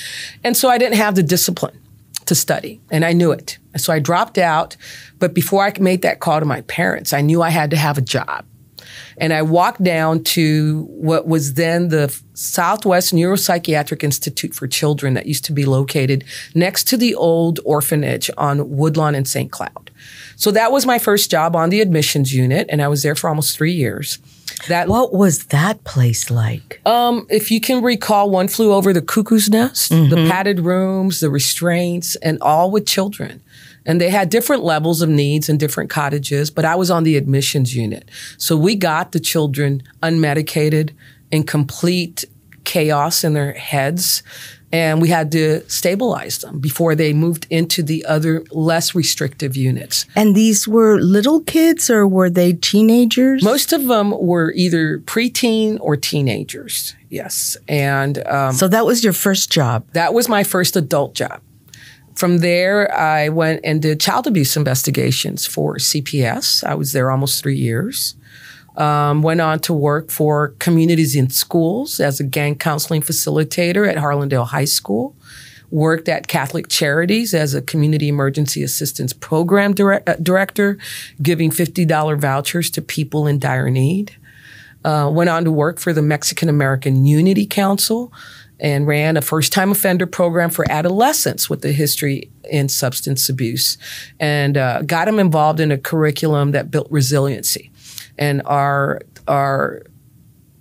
and 0.42 0.56
so 0.56 0.68
i 0.68 0.78
didn't 0.78 0.96
have 0.96 1.14
the 1.14 1.22
discipline 1.22 1.80
to 2.26 2.34
study, 2.34 2.80
and 2.90 3.04
I 3.04 3.12
knew 3.12 3.32
it. 3.32 3.58
So 3.76 3.92
I 3.92 3.98
dropped 3.98 4.38
out. 4.38 4.76
But 5.18 5.34
before 5.34 5.64
I 5.64 5.72
made 5.78 6.02
that 6.02 6.20
call 6.20 6.40
to 6.40 6.46
my 6.46 6.62
parents, 6.62 7.12
I 7.12 7.20
knew 7.20 7.42
I 7.42 7.50
had 7.50 7.70
to 7.70 7.76
have 7.76 7.98
a 7.98 8.02
job. 8.02 8.44
And 9.18 9.32
I 9.32 9.42
walked 9.42 9.82
down 9.82 10.24
to 10.24 10.84
what 10.90 11.26
was 11.26 11.54
then 11.54 11.88
the 11.88 12.14
Southwest 12.34 13.14
Neuropsychiatric 13.14 14.02
Institute 14.02 14.54
for 14.54 14.66
Children 14.66 15.14
that 15.14 15.26
used 15.26 15.44
to 15.46 15.52
be 15.52 15.64
located 15.64 16.24
next 16.54 16.84
to 16.88 16.96
the 16.96 17.14
old 17.14 17.60
orphanage 17.64 18.30
on 18.36 18.76
Woodlawn 18.76 19.14
and 19.14 19.26
St. 19.26 19.50
Cloud. 19.50 19.90
So 20.36 20.50
that 20.50 20.72
was 20.72 20.84
my 20.84 20.98
first 20.98 21.30
job 21.30 21.54
on 21.54 21.70
the 21.70 21.80
admissions 21.80 22.34
unit, 22.34 22.66
and 22.68 22.82
I 22.82 22.88
was 22.88 23.02
there 23.02 23.14
for 23.14 23.28
almost 23.28 23.56
three 23.56 23.72
years. 23.72 24.18
That 24.68 24.88
what 24.88 25.12
was 25.12 25.46
that 25.46 25.84
place 25.84 26.30
like? 26.30 26.80
Um, 26.86 27.26
if 27.28 27.50
you 27.50 27.60
can 27.60 27.82
recall, 27.82 28.30
one 28.30 28.48
flew 28.48 28.72
over 28.72 28.92
the 28.92 29.02
cuckoo's 29.02 29.50
nest, 29.50 29.92
mm-hmm. 29.92 30.10
the 30.10 30.28
padded 30.28 30.60
rooms, 30.60 31.20
the 31.20 31.30
restraints, 31.30 32.16
and 32.16 32.38
all 32.40 32.70
with 32.70 32.86
children. 32.86 33.42
And 33.86 34.00
they 34.00 34.10
had 34.10 34.30
different 34.30 34.64
levels 34.64 35.02
of 35.02 35.08
needs 35.08 35.48
in 35.48 35.58
different 35.58 35.90
cottages, 35.90 36.50
but 36.50 36.64
I 36.64 36.74
was 36.74 36.90
on 36.90 37.04
the 37.04 37.16
admissions 37.16 37.76
unit. 37.76 38.10
So 38.38 38.56
we 38.56 38.76
got 38.76 39.12
the 39.12 39.20
children 39.20 39.82
unmedicated 40.02 40.90
in 41.30 41.44
complete 41.44 42.24
chaos 42.64 43.24
in 43.24 43.34
their 43.34 43.52
heads 43.52 44.22
and 44.74 45.00
we 45.00 45.08
had 45.08 45.30
to 45.30 45.60
stabilize 45.70 46.38
them 46.38 46.58
before 46.58 46.96
they 46.96 47.12
moved 47.12 47.46
into 47.48 47.80
the 47.80 48.04
other 48.06 48.44
less 48.50 48.92
restrictive 48.92 49.56
units. 49.56 50.04
And 50.16 50.34
these 50.34 50.66
were 50.66 50.98
little 51.00 51.42
kids 51.42 51.88
or 51.88 52.08
were 52.08 52.28
they 52.28 52.54
teenagers? 52.54 53.44
Most 53.44 53.72
of 53.72 53.86
them 53.86 54.10
were 54.10 54.52
either 54.56 54.98
preteen 54.98 55.78
or 55.80 55.96
teenagers, 55.96 56.96
yes. 57.08 57.56
And 57.68 58.26
um, 58.26 58.54
so 58.54 58.66
that 58.66 58.84
was 58.84 59.04
your 59.04 59.12
first 59.12 59.52
job? 59.52 59.86
That 59.92 60.12
was 60.12 60.28
my 60.28 60.42
first 60.42 60.74
adult 60.74 61.14
job. 61.14 61.40
From 62.14 62.38
there, 62.38 62.92
I 62.94 63.28
went 63.28 63.60
and 63.64 63.82
did 63.82 64.00
child 64.00 64.26
abuse 64.26 64.56
investigations 64.56 65.46
for 65.46 65.76
CPS. 65.76 66.62
I 66.62 66.74
was 66.74 66.92
there 66.92 67.10
almost 67.10 67.42
three 67.42 67.56
years. 67.56 68.14
Um, 68.76 69.22
went 69.22 69.40
on 69.40 69.60
to 69.60 69.72
work 69.72 70.10
for 70.10 70.48
communities 70.58 71.14
in 71.14 71.30
schools 71.30 72.00
as 72.00 72.18
a 72.18 72.24
gang 72.24 72.56
counseling 72.56 73.02
facilitator 73.02 73.88
at 73.88 73.96
Harlandale 73.96 74.46
High 74.46 74.64
School. 74.64 75.16
Worked 75.70 76.08
at 76.08 76.28
Catholic 76.28 76.68
Charities 76.68 77.34
as 77.34 77.52
a 77.52 77.62
community 77.62 78.08
emergency 78.08 78.62
assistance 78.62 79.12
program 79.12 79.72
uh, 79.72 80.14
director, 80.22 80.78
giving 81.20 81.50
$50 81.50 82.20
vouchers 82.20 82.70
to 82.70 82.82
people 82.82 83.26
in 83.26 83.40
dire 83.40 83.70
need. 83.70 84.16
Uh, 84.84 85.10
went 85.12 85.30
on 85.30 85.44
to 85.44 85.50
work 85.50 85.80
for 85.80 85.92
the 85.92 86.02
Mexican 86.02 86.48
American 86.48 87.06
Unity 87.06 87.46
Council 87.46 88.12
and 88.64 88.86
ran 88.86 89.18
a 89.18 89.20
first 89.20 89.52
time 89.52 89.70
offender 89.70 90.06
program 90.06 90.48
for 90.48 90.64
adolescents 90.70 91.50
with 91.50 91.62
a 91.66 91.72
history 91.72 92.30
in 92.50 92.68
substance 92.68 93.28
abuse 93.28 93.76
and 94.18 94.56
uh, 94.56 94.80
got 94.82 95.04
them 95.04 95.18
involved 95.18 95.60
in 95.60 95.70
a 95.70 95.76
curriculum 95.76 96.52
that 96.52 96.70
built 96.70 96.88
resiliency 96.90 97.70
and 98.18 98.40
our 98.46 99.00
our 99.28 99.82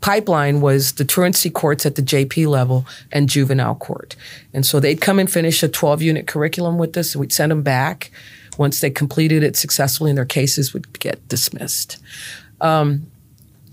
pipeline 0.02 0.60
was 0.60 0.94
the 0.94 1.06
truancy 1.06 1.50
courts 1.50 1.86
at 1.86 1.96
the 1.96 2.02
JP 2.02 2.48
level 2.48 2.86
and 3.14 3.30
juvenile 3.30 3.76
court. 3.76 4.18
And 4.54 4.66
so 4.66 4.82
they'd 4.82 5.00
come 5.00 5.18
and 5.18 5.32
finish 5.32 5.64
a 5.64 5.70
12 5.70 6.02
unit 6.02 6.28
curriculum 6.28 6.78
with 6.78 6.98
us, 6.98 7.16
and 7.16 7.22
we'd 7.22 7.32
send 7.32 7.52
them 7.52 7.64
back. 7.64 8.12
Once 8.58 8.82
they 8.82 8.90
completed 8.90 9.44
it 9.44 9.56
successfully, 9.56 10.12
and 10.12 10.18
their 10.18 10.26
cases 10.26 10.74
would 10.74 11.00
get 11.00 11.26
dismissed. 11.30 12.04
Um, 12.60 13.08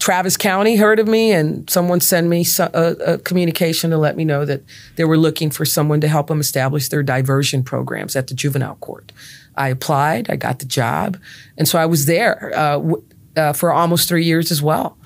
Travis 0.00 0.36
County 0.36 0.76
heard 0.76 0.98
of 0.98 1.06
me, 1.06 1.30
and 1.30 1.68
someone 1.70 2.00
sent 2.00 2.26
me 2.26 2.44
a, 2.58 2.96
a, 3.06 3.18
communication 3.18 3.90
to 3.90 3.98
let 3.98 4.16
me 4.16 4.24
know 4.24 4.46
that 4.46 4.62
they 4.96 5.04
were 5.04 5.18
looking 5.18 5.50
for 5.50 5.66
someone 5.66 6.00
to 6.00 6.08
help 6.08 6.28
them 6.28 6.40
establish 6.40 6.88
their 6.88 7.02
diversion 7.02 7.62
programs 7.62 8.16
at 8.16 8.26
the 8.26 8.34
juvenile 8.34 8.76
court. 8.76 9.12
I 9.56 9.68
applied, 9.68 10.30
I 10.30 10.36
got 10.36 10.58
the 10.58 10.64
job, 10.64 11.18
and 11.58 11.68
so 11.68 11.78
I 11.78 11.86
was 11.86 12.06
there. 12.06 12.50
Uh, 12.56 12.94
uh, 13.36 13.52
for 13.52 13.72
almost 13.72 14.08
three 14.08 14.24
years 14.24 14.50
as 14.50 14.62
well. 14.62 14.96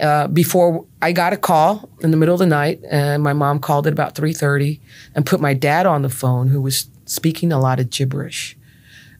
Uh, 0.00 0.28
before 0.28 0.86
I 1.02 1.12
got 1.12 1.32
a 1.32 1.36
call 1.36 1.88
in 2.00 2.10
the 2.12 2.16
middle 2.16 2.34
of 2.34 2.38
the 2.38 2.46
night, 2.46 2.80
and 2.90 3.22
my 3.22 3.32
mom 3.32 3.58
called 3.58 3.86
at 3.86 3.92
about 3.92 4.14
three 4.14 4.32
thirty 4.32 4.80
and 5.14 5.26
put 5.26 5.40
my 5.40 5.54
dad 5.54 5.86
on 5.86 6.02
the 6.02 6.08
phone, 6.08 6.48
who 6.48 6.60
was 6.60 6.88
speaking 7.04 7.52
a 7.52 7.58
lot 7.58 7.80
of 7.80 7.90
gibberish. 7.90 8.56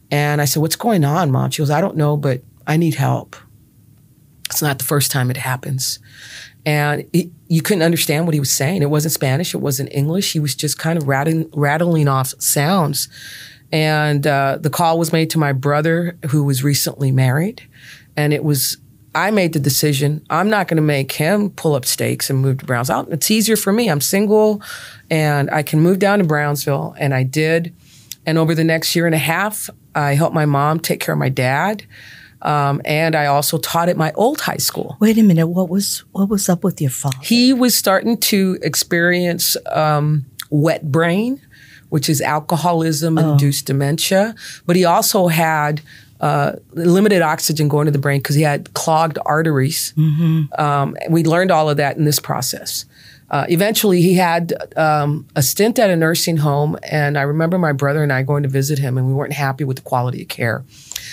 And 0.09 0.41
I 0.41 0.45
said, 0.45 0.61
"What's 0.61 0.77
going 0.77 1.03
on, 1.03 1.31
mom?" 1.31 1.51
She 1.51 1.61
goes, 1.61 1.69
"I 1.69 1.81
don't 1.81 1.97
know, 1.97 2.15
but 2.15 2.43
I 2.65 2.77
need 2.77 2.95
help." 2.95 3.35
It's 4.49 4.61
not 4.61 4.79
the 4.79 4.85
first 4.85 5.11
time 5.11 5.29
it 5.29 5.37
happens. 5.37 5.99
And 6.65 7.07
he, 7.13 7.31
you 7.47 7.61
couldn't 7.61 7.83
understand 7.83 8.25
what 8.25 8.33
he 8.33 8.39
was 8.39 8.51
saying. 8.51 8.81
It 8.81 8.89
wasn't 8.89 9.13
Spanish. 9.13 9.53
It 9.53 9.59
wasn't 9.59 9.93
English. 9.93 10.33
He 10.33 10.39
was 10.39 10.55
just 10.55 10.77
kind 10.77 10.97
of 10.97 11.07
rattling, 11.07 11.49
rattling 11.53 12.07
off 12.07 12.33
sounds. 12.39 13.07
And 13.71 14.25
uh, 14.25 14.57
the 14.59 14.69
call 14.69 14.97
was 14.97 15.13
made 15.13 15.29
to 15.31 15.37
my 15.37 15.53
brother, 15.53 16.17
who 16.29 16.43
was 16.43 16.63
recently 16.63 17.11
married. 17.11 17.67
And 18.17 18.33
it 18.33 18.43
was, 18.43 18.77
I 19.13 19.31
made 19.31 19.53
the 19.53 19.59
decision, 19.59 20.25
I'm 20.29 20.49
not 20.49 20.67
going 20.67 20.77
to 20.77 20.83
make 20.83 21.11
him 21.11 21.51
pull 21.51 21.75
up 21.75 21.85
stakes 21.85 22.29
and 22.29 22.39
move 22.39 22.59
to 22.59 22.65
Brownsville. 22.65 23.07
It's 23.11 23.29
easier 23.29 23.55
for 23.55 23.71
me. 23.71 23.89
I'm 23.89 24.01
single 24.01 24.61
and 25.09 25.49
I 25.51 25.63
can 25.63 25.79
move 25.79 25.99
down 25.99 26.19
to 26.19 26.25
Brownsville. 26.25 26.95
And 26.99 27.13
I 27.13 27.23
did. 27.23 27.73
And 28.25 28.37
over 28.37 28.53
the 28.53 28.63
next 28.63 28.95
year 28.95 29.05
and 29.05 29.15
a 29.15 29.19
half, 29.19 29.69
I 29.95 30.15
helped 30.15 30.35
my 30.35 30.45
mom 30.45 30.79
take 30.79 30.99
care 30.99 31.13
of 31.13 31.19
my 31.19 31.29
dad. 31.29 31.85
Um, 32.41 32.81
and 32.85 33.15
I 33.15 33.25
also 33.25 33.57
taught 33.57 33.89
at 33.89 33.97
my 33.97 34.11
old 34.13 34.41
high 34.41 34.57
school. 34.57 34.97
Wait 34.99 35.17
a 35.17 35.23
minute, 35.23 35.47
what 35.47 35.69
was 35.69 36.05
what 36.11 36.29
was 36.29 36.47
up 36.47 36.63
with 36.63 36.79
your 36.79 36.91
father? 36.91 37.17
He 37.21 37.53
was 37.53 37.75
starting 37.75 38.17
to 38.17 38.57
experience 38.61 39.57
um, 39.71 40.25
wet 40.49 40.91
brain, 40.91 41.41
which 41.89 42.09
is 42.09 42.21
alcoholism 42.21 43.17
induced 43.17 43.65
oh. 43.65 43.73
dementia, 43.73 44.35
but 44.65 44.75
he 44.75 44.85
also 44.85 45.27
had 45.27 45.81
uh, 46.19 46.53
limited 46.73 47.21
oxygen 47.21 47.67
going 47.67 47.85
to 47.85 47.91
the 47.91 47.99
brain 47.99 48.19
because 48.19 48.35
he 48.35 48.41
had 48.41 48.73
clogged 48.73 49.17
arteries. 49.25 49.93
Mm-hmm. 49.97 50.61
Um, 50.61 50.95
we 51.09 51.23
learned 51.23 51.51
all 51.51 51.69
of 51.69 51.77
that 51.77 51.97
in 51.97 52.05
this 52.05 52.19
process. 52.19 52.85
Uh, 53.31 53.45
eventually, 53.49 54.01
he 54.01 54.15
had 54.15 54.53
um, 54.75 55.27
a 55.35 55.43
stint 55.43 55.77
at 55.77 55.89
a 55.89 55.95
nursing 55.95 56.37
home, 56.37 56.77
and 56.83 57.17
I 57.17 57.21
remember 57.21 57.59
my 57.59 57.73
brother 57.73 58.01
and 58.01 58.11
I 58.11 58.23
going 58.23 58.43
to 58.43 58.49
visit 58.49 58.79
him, 58.79 58.97
and 58.97 59.05
we 59.05 59.13
weren't 59.13 59.33
happy 59.33 59.63
with 59.63 59.77
the 59.77 59.83
quality 59.83 60.23
of 60.23 60.29
care. 60.29 60.63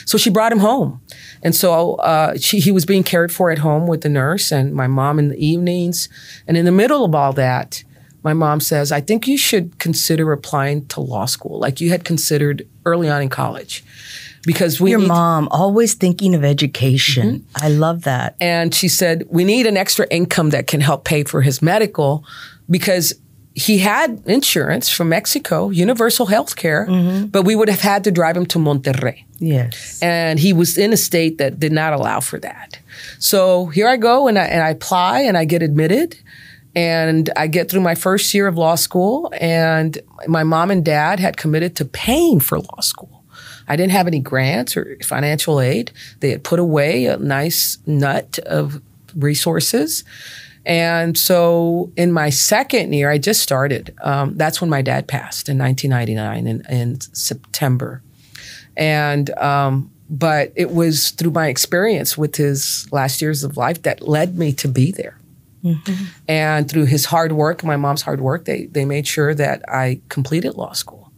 So 0.05 0.19
she 0.19 0.31
brought 0.31 0.53
him 0.53 0.59
home, 0.59 1.01
and 1.43 1.55
so 1.55 1.95
uh, 1.97 2.37
she, 2.39 2.61
he 2.61 2.71
was 2.71 2.85
being 2.85 3.03
cared 3.03 3.33
for 3.33 3.51
at 3.51 3.59
home 3.59 3.87
with 3.87 4.03
the 4.03 4.09
nurse 4.09 4.53
and 4.53 4.75
my 4.75 4.87
mom 4.87 5.19
in 5.19 5.29
the 5.29 5.45
evenings. 5.45 6.09
And 6.47 6.57
in 6.57 6.65
the 6.65 6.73
middle 6.73 7.05
of 7.05 7.15
all 7.15 7.33
that, 7.35 7.83
my 8.23 8.33
mom 8.33 8.61
says, 8.61 8.93
"I 8.93 9.01
think 9.01 9.27
you 9.27 9.39
should 9.39 9.79
consider 9.79 10.33
applying 10.33 10.87
to 10.89 11.01
law 11.01 11.27
school, 11.27 11.59
like 11.59 11.81
you 11.81 11.91
had 11.91 12.05
considered 12.05 12.67
early 12.85 13.09
on 13.09 13.23
in 13.23 13.29
college." 13.29 13.85
because 14.47 14.81
we 14.81 14.91
your 14.91 15.01
mom 15.01 15.49
always 15.51 15.95
thinking 15.95 16.35
of 16.35 16.45
education. 16.45 17.41
Mm-hmm. 17.41 17.65
I 17.67 17.69
love 17.69 18.03
that. 18.03 18.37
And 18.41 18.73
she 18.73 18.89
said 18.89 19.25
we 19.29 19.45
need 19.45 19.67
an 19.67 19.77
extra 19.77 20.07
income 20.09 20.51
that 20.51 20.69
can 20.69 20.81
help 20.81 21.05
pay 21.05 21.25
for 21.25 21.43
his 21.43 21.61
medical 21.61 22.25
because 22.71 23.13
he 23.57 23.79
had 23.79 24.23
insurance 24.27 24.91
from 24.91 25.09
Mexico, 25.09 25.71
universal 25.71 26.27
health 26.27 26.57
care, 26.57 26.87
mm-hmm. 26.87 27.27
but 27.29 27.43
we 27.43 27.57
would 27.57 27.71
have 27.71 27.81
had 27.81 28.05
to 28.05 28.11
drive 28.11 28.37
him 28.37 28.45
to 28.45 28.59
Monterrey. 28.59 29.25
Yes. 29.39 29.99
And 30.03 30.39
he 30.39 30.53
was 30.53 30.77
in 30.77 30.93
a 30.93 30.97
state 30.99 31.39
that 31.39 31.59
did 31.59 31.73
not 31.73 31.95
allow 31.95 32.21
for 32.21 32.39
that. 32.41 32.79
So 33.19 33.67
here 33.67 33.89
I 33.89 33.97
go 33.97 34.29
and 34.29 34.39
I, 34.39 34.45
and 34.45 34.63
I 34.63 34.69
apply 34.69 35.21
and 35.21 35.39
I 35.39 35.47
get 35.47 35.63
admitted 35.63 36.19
and 36.75 37.31
I 37.35 37.47
get 37.47 37.71
through 37.71 37.81
my 37.81 37.95
first 37.95 38.35
year 38.35 38.47
of 38.47 38.59
law 38.59 38.75
school 38.75 39.33
and 39.41 39.99
my 40.29 40.45
mom 40.45 40.71
and 40.71 40.85
dad 40.85 41.19
had 41.19 41.39
committed 41.39 41.77
to 41.77 41.87
paying 41.87 42.41
for 42.41 42.59
law 42.59 42.81
school. 42.81 43.25
I 43.69 43.77
didn't 43.77 43.93
have 43.93 44.07
any 44.07 44.21
grants 44.21 44.77
or 44.77 44.99
financial 45.03 45.63
aid. 45.63 45.93
They 46.21 46.29
had 46.29 46.45
put 46.45 46.59
away 46.59 47.07
a 47.07 47.17
nice 47.17 47.79
nut 47.87 48.39
of 48.41 48.83
resources. 49.15 50.05
And 50.67 51.17
so 51.17 51.93
in 51.97 52.13
my 52.13 52.29
second 52.29 52.93
year, 52.93 53.09
I 53.09 53.19
just 53.19 53.41
started. 53.41 53.95
Um, 54.03 54.37
that's 54.37 54.61
when 54.61 54.69
my 54.69 54.83
dad 54.83 55.07
passed 55.07 55.49
in 55.49 55.59
1999 55.59 56.47
in, 56.47 56.67
in 56.69 57.01
September. 57.01 58.03
And, 58.77 59.31
um, 59.39 59.93
but 60.11 60.53
it 60.57 60.73
was 60.73 61.11
through 61.11 61.31
my 61.31 61.47
experience 61.47 62.19
with 62.19 62.35
his 62.35 62.89
last 62.91 63.23
years 63.23 63.45
of 63.45 63.57
life 63.57 63.83
that 63.83 64.03
led 64.03 64.37
me 64.37 64.53
to 64.55 64.67
be 64.67 64.91
there. 64.91 65.19
Mm-hmm. 65.63 66.05
And 66.29 66.69
through 66.69 66.87
his 66.87 67.07
hard 67.07 67.33
work, 67.33 67.63
my 67.63 67.77
mom's 67.77 68.03
hard 68.03 68.21
work, 68.21 68.45
they, 68.45 68.67
they 68.67 68.85
made 68.85 69.07
sure 69.07 69.35
that 69.35 69.63
I 69.69 70.01
completed 70.09 70.55
law 70.55 70.73
school 70.73 71.13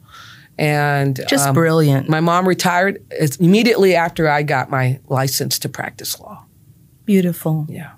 and 0.58 1.20
just 1.28 1.48
um, 1.48 1.54
brilliant. 1.54 2.08
My 2.08 2.20
mom 2.20 2.46
retired 2.46 3.02
immediately 3.40 3.94
after 3.94 4.28
I 4.28 4.42
got 4.42 4.68
my 4.68 5.00
license 5.08 5.58
to 5.60 5.68
practice 5.68 6.18
law. 6.20 6.44
Beautiful. 7.04 7.66
Yeah. 7.68 7.92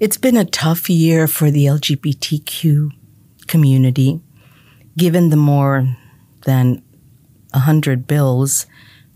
It's 0.00 0.16
been 0.16 0.36
a 0.36 0.44
tough 0.44 0.88
year 0.88 1.26
for 1.26 1.50
the 1.50 1.64
LGBTQ 1.64 2.92
community, 3.48 4.20
given 4.96 5.30
the 5.30 5.36
more 5.36 5.96
than 6.44 6.84
100 7.50 8.06
bills. 8.06 8.66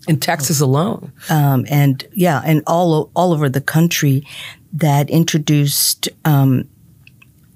In 0.09 0.19
Texas 0.19 0.61
alone. 0.61 1.13
Um, 1.31 1.65
and 1.71 2.05
yeah, 2.13 2.43
and 2.45 2.65
all, 2.67 3.13
all 3.15 3.33
over 3.33 3.49
the 3.49 3.61
country 3.61 4.27
that 4.73 5.09
introduced 5.09 6.09
um, 6.25 6.69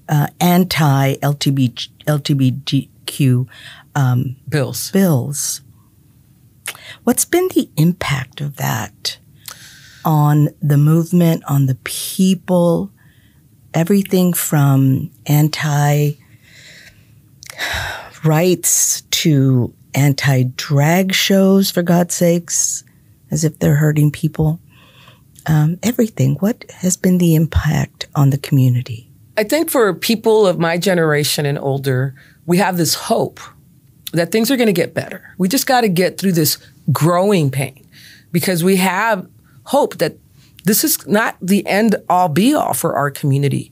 uh, 0.07 0.27
anti 0.39 1.15
LGBTQ 1.15 3.47
um, 3.93 4.37
bills. 4.47 4.89
Bills. 4.91 5.59
What's 7.03 7.25
been 7.25 7.49
the 7.49 7.69
impact 7.75 8.39
of 8.39 8.55
that 8.55 9.17
on 10.05 10.47
the 10.61 10.77
movement, 10.77 11.43
on 11.45 11.65
the 11.65 11.75
people? 11.83 12.93
Everything 13.77 14.33
from 14.33 15.11
anti 15.27 16.13
rights 18.23 19.01
to 19.01 19.71
anti 19.93 20.45
drag 20.55 21.13
shows, 21.13 21.69
for 21.69 21.83
God's 21.83 22.15
sakes, 22.15 22.83
as 23.29 23.43
if 23.43 23.59
they're 23.59 23.75
hurting 23.75 24.09
people. 24.09 24.59
Um, 25.45 25.77
everything. 25.83 26.37
What 26.39 26.65
has 26.71 26.97
been 26.97 27.19
the 27.19 27.35
impact 27.35 28.07
on 28.15 28.31
the 28.31 28.39
community? 28.39 29.11
I 29.37 29.43
think 29.43 29.69
for 29.69 29.93
people 29.93 30.47
of 30.47 30.57
my 30.57 30.79
generation 30.79 31.45
and 31.45 31.59
older, 31.59 32.15
we 32.47 32.57
have 32.57 32.77
this 32.77 32.95
hope 32.95 33.39
that 34.11 34.31
things 34.31 34.49
are 34.49 34.57
going 34.57 34.65
to 34.65 34.73
get 34.73 34.95
better. 34.95 35.35
We 35.37 35.47
just 35.47 35.67
got 35.67 35.81
to 35.81 35.87
get 35.87 36.17
through 36.17 36.31
this 36.31 36.57
growing 36.91 37.51
pain 37.51 37.87
because 38.31 38.63
we 38.63 38.77
have 38.77 39.27
hope 39.65 39.97
that 39.99 40.17
this 40.67 40.83
is 40.83 41.05
not 41.07 41.37
the 41.41 41.65
end 41.65 41.95
all 42.09 42.29
be 42.29 42.53
all 42.53 42.73
for 42.73 42.95
our 42.95 43.09
community. 43.09 43.71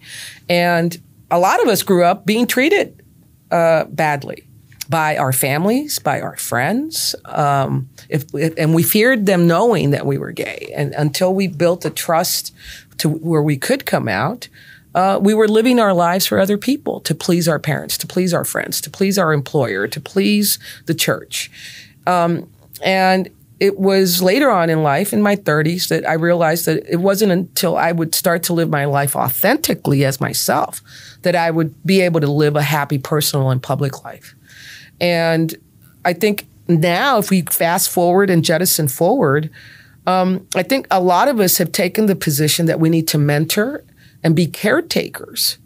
And 0.50 0.98
a 1.30 1.40
lot 1.40 1.62
of 1.62 1.68
us 1.68 1.84
grew 1.84 2.04
up 2.04 2.26
being 2.26 2.48
treated 2.48 3.04
uh, 3.52 3.86
badly 3.86 4.48
by 4.88 5.18
our 5.18 5.34
families, 5.34 6.00
by 6.00 6.22
our 6.22 6.38
friends, 6.38 7.16
um, 7.26 7.90
if, 8.08 8.24
if, 8.36 8.54
and 8.58 8.74
we 8.74 8.84
feared 8.84 9.26
them 9.26 9.48
knowing 9.48 9.92
that 9.92 10.06
we 10.06 10.18
were 10.18 10.32
gay. 10.32 10.72
And 10.76 10.94
until 10.94 11.34
we 11.34 11.48
built 11.48 11.86
a 11.86 11.90
trust 11.90 12.54
to 13.00 13.10
where 13.10 13.42
we 13.42 13.58
could 13.58 13.86
come 13.86 14.08
out, 14.08 14.48
uh, 14.94 15.20
we 15.22 15.34
were 15.34 15.48
living 15.48 15.80
our 15.80 15.94
lives 15.94 16.26
for 16.26 16.40
other 16.40 16.58
people 16.58 17.02
to 17.02 17.14
please 17.16 17.48
our 17.48 17.60
parents, 17.60 17.98
to 17.98 18.08
please 18.08 18.34
our 18.34 18.46
friends, 18.46 18.80
to 18.82 18.90
please 18.90 19.18
our 19.18 19.34
employer, 19.34 19.88
to 19.88 20.00
please 20.00 20.60
the 20.86 20.94
church. 20.94 21.52
Um, 22.08 22.50
and 22.82 23.30
it 23.60 23.80
was 23.80 24.22
later 24.22 24.50
on 24.50 24.70
in 24.70 24.84
life, 24.84 25.14
in 25.14 25.22
my 25.22 25.36
30s, 25.36 25.88
that 25.88 26.08
I 26.08 26.14
realized 26.14 26.66
that 26.66 26.84
it 26.92 26.98
wasn't 26.98 27.32
until 27.32 27.78
I 27.78 27.92
would 27.92 28.14
start 28.14 28.44
to 28.44 28.54
live 28.54 28.70
my 28.70 28.86
life 28.86 29.16
authentically 29.16 30.04
as 30.04 30.20
myself 30.20 30.82
that 31.22 31.36
I 31.36 31.52
would 31.52 31.74
be 31.86 32.02
able 32.02 32.20
to 32.20 32.32
live 32.32 32.56
a 32.56 32.62
happy 32.62 32.98
personal 32.98 33.52
and 33.52 33.64
public 33.64 34.04
life. 34.04 34.36
And 35.00 35.56
I 36.04 36.14
think 36.14 36.48
now, 36.68 37.18
if 37.18 37.30
we 37.30 37.44
fast 37.44 37.90
forward 37.90 38.30
and 38.30 38.44
jettison 38.44 38.88
forward, 38.88 39.50
um, 40.08 40.48
I 40.56 40.64
think 40.64 40.88
a 40.92 41.00
lot 41.00 41.28
of 41.28 41.40
us 41.40 41.58
have 41.58 41.72
taken 41.72 42.08
the 42.08 42.16
position 42.16 42.66
that 42.66 42.80
we 42.80 42.90
need 42.90 43.08
to 43.10 43.18
mentor 43.18 43.84
and 44.24 44.36
be 44.36 44.48
caretakers 44.48 45.58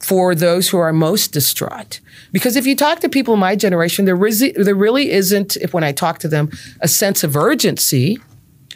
for 0.00 0.34
those 0.34 0.68
who 0.68 0.78
are 0.78 0.92
most 0.92 1.32
distraught. 1.32 2.00
Because 2.32 2.56
if 2.56 2.66
you 2.66 2.74
talk 2.74 3.00
to 3.00 3.08
people 3.08 3.34
in 3.34 3.40
my 3.40 3.56
generation, 3.56 4.04
there, 4.04 4.16
re- 4.16 4.52
there 4.56 4.74
really 4.74 5.10
isn't, 5.10 5.56
if 5.56 5.74
when 5.74 5.84
I 5.84 5.92
talk 5.92 6.18
to 6.20 6.28
them, 6.28 6.50
a 6.80 6.88
sense 6.88 7.22
of 7.22 7.36
urgency. 7.36 8.18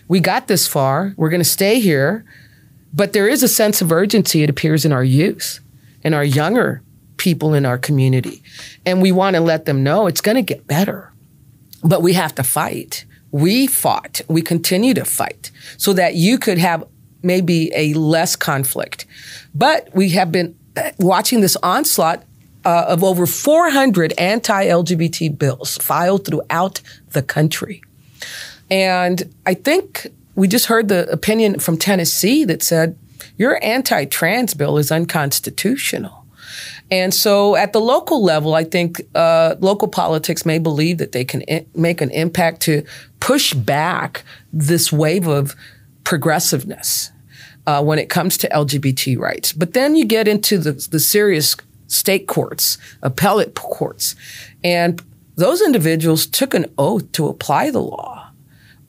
We 0.07 0.21
got 0.21 0.49
this 0.49 0.69
far, 0.69 1.14
we're 1.16 1.31
going 1.31 1.40
to 1.40 1.45
stay 1.49 1.81
here. 1.81 2.25
But 2.93 3.12
there 3.12 3.26
is 3.26 3.43
a 3.43 3.49
sense 3.49 3.81
of 3.81 3.90
urgency, 3.90 4.43
it 4.43 4.50
appears, 4.50 4.85
in 4.85 4.93
our 4.93 5.02
youth, 5.02 5.61
in 6.02 6.14
our 6.14 6.25
younger 6.25 6.83
people 7.16 7.54
in 7.54 7.64
our 7.64 7.78
community. 7.78 8.43
And 8.85 9.00
we 9.00 9.11
want 9.12 9.35
to 9.35 9.40
let 9.40 9.64
them 9.64 9.83
know 9.83 10.07
it's 10.07 10.21
going 10.21 10.37
to 10.37 10.43
get 10.43 10.66
better. 10.66 11.11
But 11.83 12.02
we 12.02 12.12
have 12.14 12.35
to 12.35 12.43
fight. 12.43 13.07
We 13.31 13.66
fought, 13.66 14.21
we 14.28 14.43
continue 14.43 14.95
to 14.95 15.04
fight 15.04 15.50
so 15.76 15.93
that 15.95 16.14
you 16.14 16.38
could 16.38 16.59
have 16.59 16.85
maybe 17.23 17.73
a 17.75 17.95
less 17.95 18.37
conflict. 18.37 19.07
But 19.54 19.88
we 19.95 20.11
have 20.11 20.31
been 20.31 20.54
watching 20.99 21.40
this 21.40 21.57
onslaught 21.62 22.25
uh, 22.64 22.87
of 22.88 23.04
over 23.04 23.26
400 23.26 24.14
anti 24.19 24.66
LGBT 24.66 25.38
bills 25.38 25.76
filed 25.78 26.25
throughout 26.25 26.81
the 27.11 27.23
country. 27.23 27.82
And 28.71 29.34
I 29.47 29.54
think 29.54 30.06
we 30.34 30.49
just 30.49 30.67
heard 30.67 30.89
the 30.89 31.08
opinion 31.10 31.60
from 31.60 31.76
Tennessee 31.76 32.45
that 32.45 32.63
said, 32.63 32.97
your 33.37 33.63
anti 33.63 34.04
trans 34.06 34.54
bill 34.54 34.78
is 34.78 34.91
unconstitutional. 34.91 36.25
And 36.91 37.13
so 37.15 37.56
at 37.56 37.73
the 37.73 37.80
local 37.80 38.23
level, 38.23 38.54
I 38.54 38.65
think 38.65 39.00
uh, 39.15 39.56
local 39.58 39.89
politics 39.89 40.45
may 40.45 40.58
believe 40.58 40.99
that 40.99 41.13
they 41.13 41.25
can 41.25 41.43
I- 41.50 41.67
make 41.75 42.00
an 42.00 42.10
impact 42.10 42.60
to 42.63 42.84
push 43.21 43.54
back 43.54 44.23
this 44.52 44.93
wave 44.93 45.26
of 45.26 45.56
progressiveness 46.04 47.10
uh, 47.67 47.83
when 47.83 47.99
it 47.99 48.09
comes 48.09 48.37
to 48.39 48.49
LGBT 48.49 49.19
rights. 49.19 49.53
But 49.53 49.73
then 49.73 49.97
you 49.97 50.05
get 50.05 50.29
into 50.29 50.59
the, 50.59 50.73
the 50.73 51.00
serious 51.00 51.57
state 51.87 52.27
courts, 52.27 52.79
appellate 53.03 53.55
courts, 53.55 54.15
and 54.63 55.03
those 55.37 55.61
individuals 55.61 56.27
took 56.27 56.55
an 56.55 56.67
oath 56.79 57.11
to 57.13 57.27
apply 57.27 57.71
the 57.71 57.83
law 57.83 58.31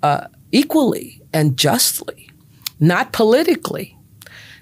uh, 0.04 0.28
equally 0.52 1.22
and 1.34 1.58
justly, 1.58 2.30
not 2.80 3.12
politically. 3.12 3.98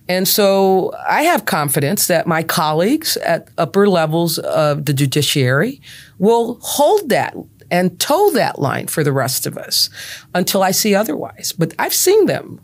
And 0.08 0.28
so 0.28 0.94
I 1.08 1.24
have 1.24 1.46
confidence 1.46 2.08
that 2.08 2.28
my 2.28 2.44
colleagues 2.44 3.16
at 3.18 3.50
upper 3.58 3.88
levels 3.88 4.38
of 4.40 4.86
the 4.86 4.94
judiciary 4.94 5.82
will 6.20 6.60
hold 6.62 7.10
that 7.10 7.36
and 7.72 8.00
toe 8.00 8.30
that 8.32 8.60
line 8.60 8.88
for 8.88 9.04
the 9.04 9.14
rest 9.14 9.46
of 9.46 9.58
us 9.58 9.90
until 10.36 10.62
I 10.62 10.72
see 10.72 10.94
otherwise. 10.94 11.54
But 11.58 11.74
I've 11.80 11.94
seen 11.94 12.26
them 12.26 12.60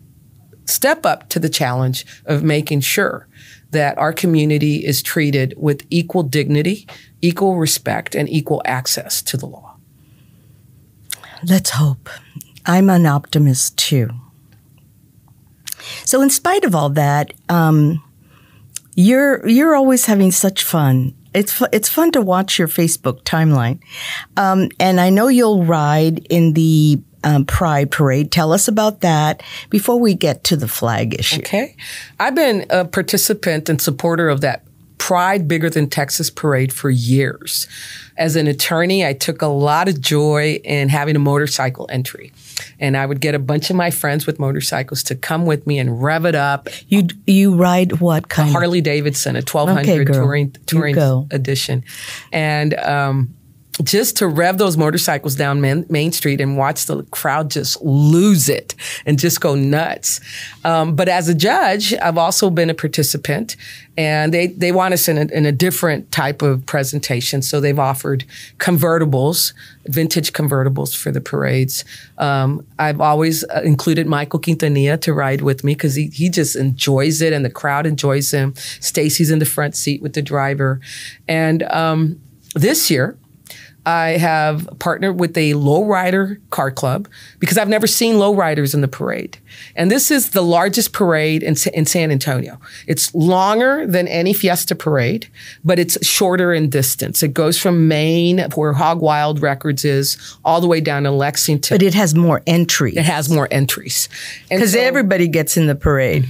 step 0.69 1.05
up 1.05 1.29
to 1.29 1.39
the 1.39 1.49
challenge 1.49 2.05
of 2.25 2.43
making 2.43 2.81
sure 2.81 3.27
that 3.71 3.97
our 3.97 4.13
community 4.13 4.85
is 4.85 5.01
treated 5.01 5.53
with 5.57 5.85
equal 5.89 6.23
dignity, 6.23 6.87
equal 7.21 7.57
respect, 7.57 8.15
and 8.15 8.27
equal 8.29 8.61
access 8.65 9.21
to 9.21 9.37
the 9.37 9.45
law. 9.45 9.75
Let's 11.47 11.71
hope. 11.71 12.09
I'm 12.65 12.89
an 12.89 13.05
optimist 13.05 13.77
too. 13.77 14.09
So, 16.05 16.21
in 16.21 16.29
spite 16.29 16.65
of 16.65 16.75
all 16.75 16.89
that, 16.91 17.33
um, 17.47 18.03
you're 18.95 19.47
you're 19.47 19.75
always 19.75 20.05
having 20.05 20.31
such 20.31 20.63
fun. 20.63 21.15
It's 21.33 21.61
it's 21.71 21.87
fun 21.87 22.11
to 22.11 22.21
watch 22.21 22.59
your 22.59 22.67
Facebook 22.67 23.23
timeline, 23.23 23.79
um, 24.35 24.69
and 24.79 24.99
I 24.99 25.09
know 25.09 25.27
you'll 25.27 25.63
ride 25.63 26.25
in 26.29 26.53
the 26.53 27.01
um, 27.23 27.45
Pride 27.45 27.91
Parade. 27.91 28.31
Tell 28.31 28.53
us 28.53 28.67
about 28.67 29.01
that 29.01 29.43
before 29.69 29.99
we 29.99 30.13
get 30.13 30.43
to 30.45 30.55
the 30.55 30.67
flag 30.67 31.19
issue. 31.19 31.41
Okay. 31.41 31.75
I've 32.19 32.35
been 32.35 32.65
a 32.69 32.85
participant 32.85 33.69
and 33.69 33.81
supporter 33.81 34.29
of 34.29 34.41
that 34.41 34.63
Pride 34.99 35.47
Bigger 35.47 35.69
Than 35.69 35.89
Texas 35.89 36.29
parade 36.29 36.71
for 36.71 36.89
years. 36.89 37.67
As 38.17 38.35
an 38.35 38.47
attorney, 38.47 39.05
I 39.05 39.13
took 39.13 39.41
a 39.41 39.47
lot 39.47 39.87
of 39.87 39.99
joy 39.99 40.59
in 40.63 40.89
having 40.89 41.15
a 41.15 41.19
motorcycle 41.19 41.87
entry. 41.89 42.31
And 42.79 42.97
I 42.97 43.05
would 43.05 43.21
get 43.21 43.33
a 43.33 43.39
bunch 43.39 43.69
of 43.69 43.75
my 43.77 43.89
friends 43.89 44.27
with 44.27 44.39
motorcycles 44.39 45.01
to 45.03 45.15
come 45.15 45.45
with 45.45 45.65
me 45.65 45.79
and 45.79 46.03
rev 46.03 46.25
it 46.25 46.35
up. 46.35 46.67
You 46.89 47.07
you 47.25 47.55
ride 47.55 48.01
what 48.01 48.27
kind? 48.27 48.49
A 48.49 48.51
Harley 48.51 48.81
Davidson, 48.81 49.37
a 49.37 49.39
1200 49.39 50.09
Okay, 50.09 50.13
touring 50.13 50.51
touring 50.65 50.97
edition. 51.31 51.85
And 52.33 52.73
um, 52.75 53.33
just 53.83 54.17
to 54.17 54.27
rev 54.27 54.57
those 54.57 54.77
motorcycles 54.77 55.35
down 55.35 55.61
Main, 55.61 55.85
Main 55.89 56.11
Street 56.11 56.41
and 56.41 56.57
watch 56.57 56.85
the 56.85 57.03
crowd 57.11 57.49
just 57.49 57.81
lose 57.81 58.49
it 58.49 58.75
and 59.05 59.17
just 59.17 59.39
go 59.39 59.55
nuts. 59.55 60.19
Um, 60.65 60.95
but 60.95 61.07
as 61.07 61.29
a 61.29 61.35
judge, 61.35 61.93
I've 61.95 62.17
also 62.17 62.49
been 62.49 62.69
a 62.69 62.73
participant, 62.73 63.55
and 63.97 64.33
they 64.33 64.47
they 64.47 64.71
want 64.71 64.93
us 64.93 65.07
in 65.07 65.17
a, 65.17 65.25
in 65.33 65.45
a 65.45 65.51
different 65.51 66.11
type 66.11 66.41
of 66.41 66.65
presentation. 66.65 67.41
So 67.41 67.59
they've 67.59 67.79
offered 67.79 68.25
convertibles, 68.57 69.53
vintage 69.85 70.33
convertibles 70.33 70.95
for 70.95 71.11
the 71.11 71.21
parades. 71.21 71.85
Um, 72.17 72.65
I've 72.77 72.99
always 72.99 73.43
uh, 73.45 73.61
included 73.63 74.07
Michael 74.07 74.39
Quintanilla 74.39 74.99
to 75.01 75.13
ride 75.13 75.41
with 75.41 75.63
me 75.63 75.73
because 75.73 75.95
he 75.95 76.07
he 76.07 76.29
just 76.29 76.55
enjoys 76.55 77.21
it, 77.21 77.33
and 77.33 77.45
the 77.45 77.49
crowd 77.49 77.85
enjoys 77.85 78.31
him. 78.31 78.53
Stacy's 78.79 79.31
in 79.31 79.39
the 79.39 79.45
front 79.45 79.75
seat 79.75 80.01
with 80.01 80.13
the 80.13 80.21
driver, 80.21 80.81
and 81.27 81.63
um, 81.63 82.19
this 82.55 82.89
year. 82.89 83.17
I 83.89 84.17
have 84.17 84.69
partnered 84.77 85.19
with 85.19 85.35
a 85.35 85.53
lowrider 85.53 86.39
car 86.51 86.69
club 86.69 87.07
because 87.39 87.57
I've 87.57 87.67
never 87.67 87.87
seen 87.87 88.15
lowriders 88.15 88.75
in 88.75 88.81
the 88.81 88.87
parade. 88.87 89.39
And 89.75 89.89
this 89.89 90.11
is 90.11 90.31
the 90.31 90.41
largest 90.41 90.93
parade 90.93 91.43
in, 91.43 91.55
in 91.73 91.85
San 91.85 92.11
Antonio. 92.11 92.59
It's 92.87 93.13
longer 93.15 93.87
than 93.87 94.07
any 94.07 94.33
Fiesta 94.33 94.75
parade, 94.75 95.27
but 95.63 95.79
it's 95.79 96.03
shorter 96.05 96.53
in 96.53 96.69
distance. 96.69 97.23
It 97.23 97.33
goes 97.33 97.57
from 97.57 97.87
Main, 97.87 98.39
where 98.55 98.73
Hog 98.73 99.01
Wild 99.01 99.41
Records 99.41 99.83
is, 99.83 100.17
all 100.45 100.61
the 100.61 100.67
way 100.67 100.81
down 100.81 101.03
to 101.03 101.11
Lexington. 101.11 101.77
But 101.77 101.83
it 101.83 101.93
has 101.93 102.13
more 102.13 102.41
entries 102.45 102.89
it 102.97 103.05
has 103.05 103.29
more 103.29 103.47
entries. 103.51 104.09
Because 104.49 104.73
so- 104.73 104.79
everybody 104.79 105.27
gets 105.27 105.57
in 105.57 105.67
the 105.67 105.75
parade. 105.75 106.27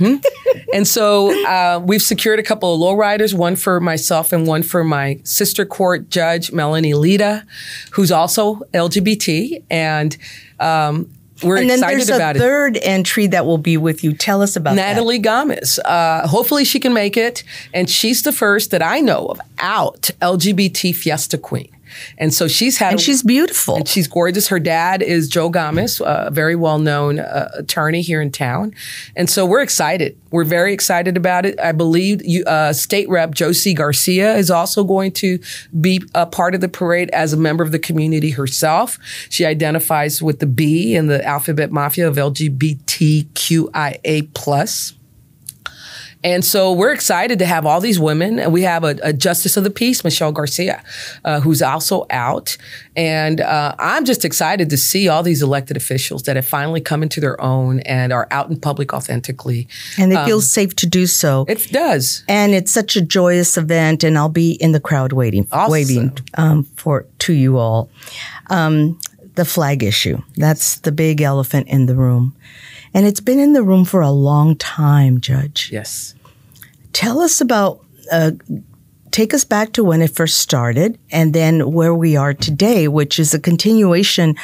and 0.73 0.87
so 0.87 1.31
uh, 1.45 1.79
we've 1.79 2.01
secured 2.01 2.39
a 2.39 2.43
couple 2.43 2.73
of 2.73 2.79
lowriders, 2.79 3.33
one 3.33 3.55
for 3.55 3.79
myself 3.79 4.31
and 4.31 4.47
one 4.47 4.63
for 4.63 4.83
my 4.83 5.19
sister 5.23 5.65
court 5.65 6.09
judge, 6.09 6.51
Melanie 6.51 6.93
Lita, 6.93 7.45
who's 7.91 8.11
also 8.11 8.55
LGBT. 8.73 9.63
And 9.69 10.15
um, 10.59 11.09
we're 11.43 11.57
excited 11.57 11.59
about 11.59 11.59
it. 11.59 11.61
and 11.61 11.69
then 11.69 11.77
excited 11.79 11.97
there's 11.99 12.09
about 12.09 12.35
a 12.35 12.39
it. 12.39 12.41
third 12.41 12.77
entry 12.81 13.27
that 13.27 13.45
will 13.45 13.57
be 13.57 13.77
with 13.77 14.03
you. 14.03 14.13
Tell 14.13 14.41
us 14.41 14.55
about 14.55 14.75
that. 14.75 14.93
Natalie 14.93 15.19
Gomez. 15.19 15.79
Uh, 15.79 16.27
hopefully, 16.27 16.65
she 16.65 16.79
can 16.79 16.93
make 16.93 17.17
it. 17.17 17.43
And 17.73 17.89
she's 17.89 18.23
the 18.23 18.31
first 18.31 18.71
that 18.71 18.81
I 18.81 18.99
know 18.99 19.27
of 19.27 19.39
out 19.59 20.11
LGBT 20.21 20.95
fiesta 20.95 21.37
queen. 21.37 21.69
And 22.17 22.33
so 22.33 22.47
she's 22.47 22.77
had. 22.77 22.93
And 22.93 23.01
she's 23.01 23.23
beautiful. 23.23 23.75
And 23.75 23.87
she's 23.87 24.07
gorgeous. 24.07 24.47
Her 24.47 24.59
dad 24.59 25.01
is 25.01 25.27
Joe 25.27 25.49
Gomez, 25.49 26.01
a 26.03 26.29
very 26.31 26.55
well 26.55 26.79
known 26.79 27.19
uh, 27.19 27.49
attorney 27.55 28.01
here 28.01 28.21
in 28.21 28.31
town. 28.31 28.73
And 29.15 29.29
so 29.29 29.45
we're 29.45 29.61
excited. 29.61 30.17
We're 30.31 30.43
very 30.43 30.73
excited 30.73 31.17
about 31.17 31.45
it. 31.45 31.59
I 31.59 31.71
believe 31.71 32.23
you, 32.23 32.43
uh, 32.45 32.73
State 32.73 33.09
Rep 33.09 33.33
Josey 33.33 33.73
Garcia 33.73 34.35
is 34.35 34.51
also 34.51 34.83
going 34.83 35.11
to 35.13 35.39
be 35.79 36.01
a 36.13 36.25
part 36.25 36.55
of 36.55 36.61
the 36.61 36.69
parade 36.69 37.09
as 37.11 37.33
a 37.33 37.37
member 37.37 37.63
of 37.63 37.71
the 37.71 37.79
community 37.79 38.31
herself. 38.31 38.99
She 39.29 39.45
identifies 39.45 40.21
with 40.21 40.39
the 40.39 40.45
B 40.45 40.95
in 40.95 41.07
the 41.07 41.25
alphabet 41.25 41.71
mafia 41.71 42.07
of 42.07 42.15
LGBTQIA 42.15 42.69
plus. 44.33 44.93
And 46.21 46.43
so 46.43 46.73
we're 46.73 46.91
excited 46.91 47.39
to 47.39 47.45
have 47.45 47.65
all 47.65 47.79
these 47.79 47.97
women. 47.97 48.51
We 48.51 48.63
have 48.63 48.83
a, 48.83 48.97
a 49.01 49.13
Justice 49.13 49.55
of 49.55 49.63
the 49.63 49.69
Peace, 49.69 50.03
Michelle 50.03 50.33
Garcia, 50.33 50.83
uh, 51.23 51.39
who's 51.39 51.61
also 51.61 52.05
out. 52.09 52.57
And 52.95 53.39
uh, 53.39 53.73
I'm 53.79 54.03
just 54.03 54.25
excited 54.25 54.69
to 54.71 54.77
see 54.77 55.07
all 55.07 55.23
these 55.23 55.41
elected 55.41 55.77
officials 55.77 56.23
that 56.23 56.35
have 56.35 56.45
finally 56.45 56.81
come 56.81 57.03
into 57.03 57.21
their 57.21 57.39
own 57.41 57.79
and 57.81 58.11
are 58.11 58.27
out 58.31 58.49
in 58.49 58.59
public 58.59 58.93
authentically. 58.93 59.67
and 59.97 60.11
it 60.11 60.25
feels 60.25 60.51
safe 60.51 60.75
to 60.77 60.85
do 60.87 61.05
so. 61.07 61.45
It 61.47 61.71
does. 61.71 62.23
and 62.27 62.53
it's 62.53 62.71
such 62.71 62.97
a 62.97 63.01
joyous 63.01 63.55
event, 63.57 64.03
and 64.03 64.17
I'll 64.17 64.27
be 64.27 64.51
in 64.51 64.73
the 64.73 64.81
crowd 64.81 65.13
waiting, 65.13 65.47
Awesome. 65.53 65.71
waving 65.71 66.17
um, 66.33 66.63
for 66.75 67.05
to 67.19 67.33
you 67.33 67.57
all. 67.57 67.89
Um, 68.49 68.99
the 69.35 69.45
flag 69.45 69.83
issue. 69.83 70.21
That's 70.35 70.79
the 70.79 70.91
big 70.91 71.21
elephant 71.21 71.69
in 71.69 71.85
the 71.85 71.95
room. 71.95 72.35
And 72.93 73.05
it's 73.05 73.19
been 73.21 73.39
in 73.39 73.53
the 73.53 73.63
room 73.63 73.85
for 73.85 74.01
a 74.01 74.11
long 74.11 74.55
time, 74.55 75.21
Judge. 75.21 75.69
Yes. 75.71 76.15
Tell 76.93 77.19
us 77.19 77.39
about, 77.41 77.85
uh, 78.11 78.31
take 79.11 79.33
us 79.33 79.43
back 79.43 79.73
to 79.73 79.83
when 79.83 80.01
it 80.01 80.11
first 80.11 80.37
started 80.39 80.97
and 81.11 81.33
then 81.33 81.71
where 81.71 81.93
we 81.95 82.15
are 82.15 82.33
today, 82.33 82.87
which 82.87 83.17
is 83.19 83.33
a 83.33 83.39
continuation 83.39 84.35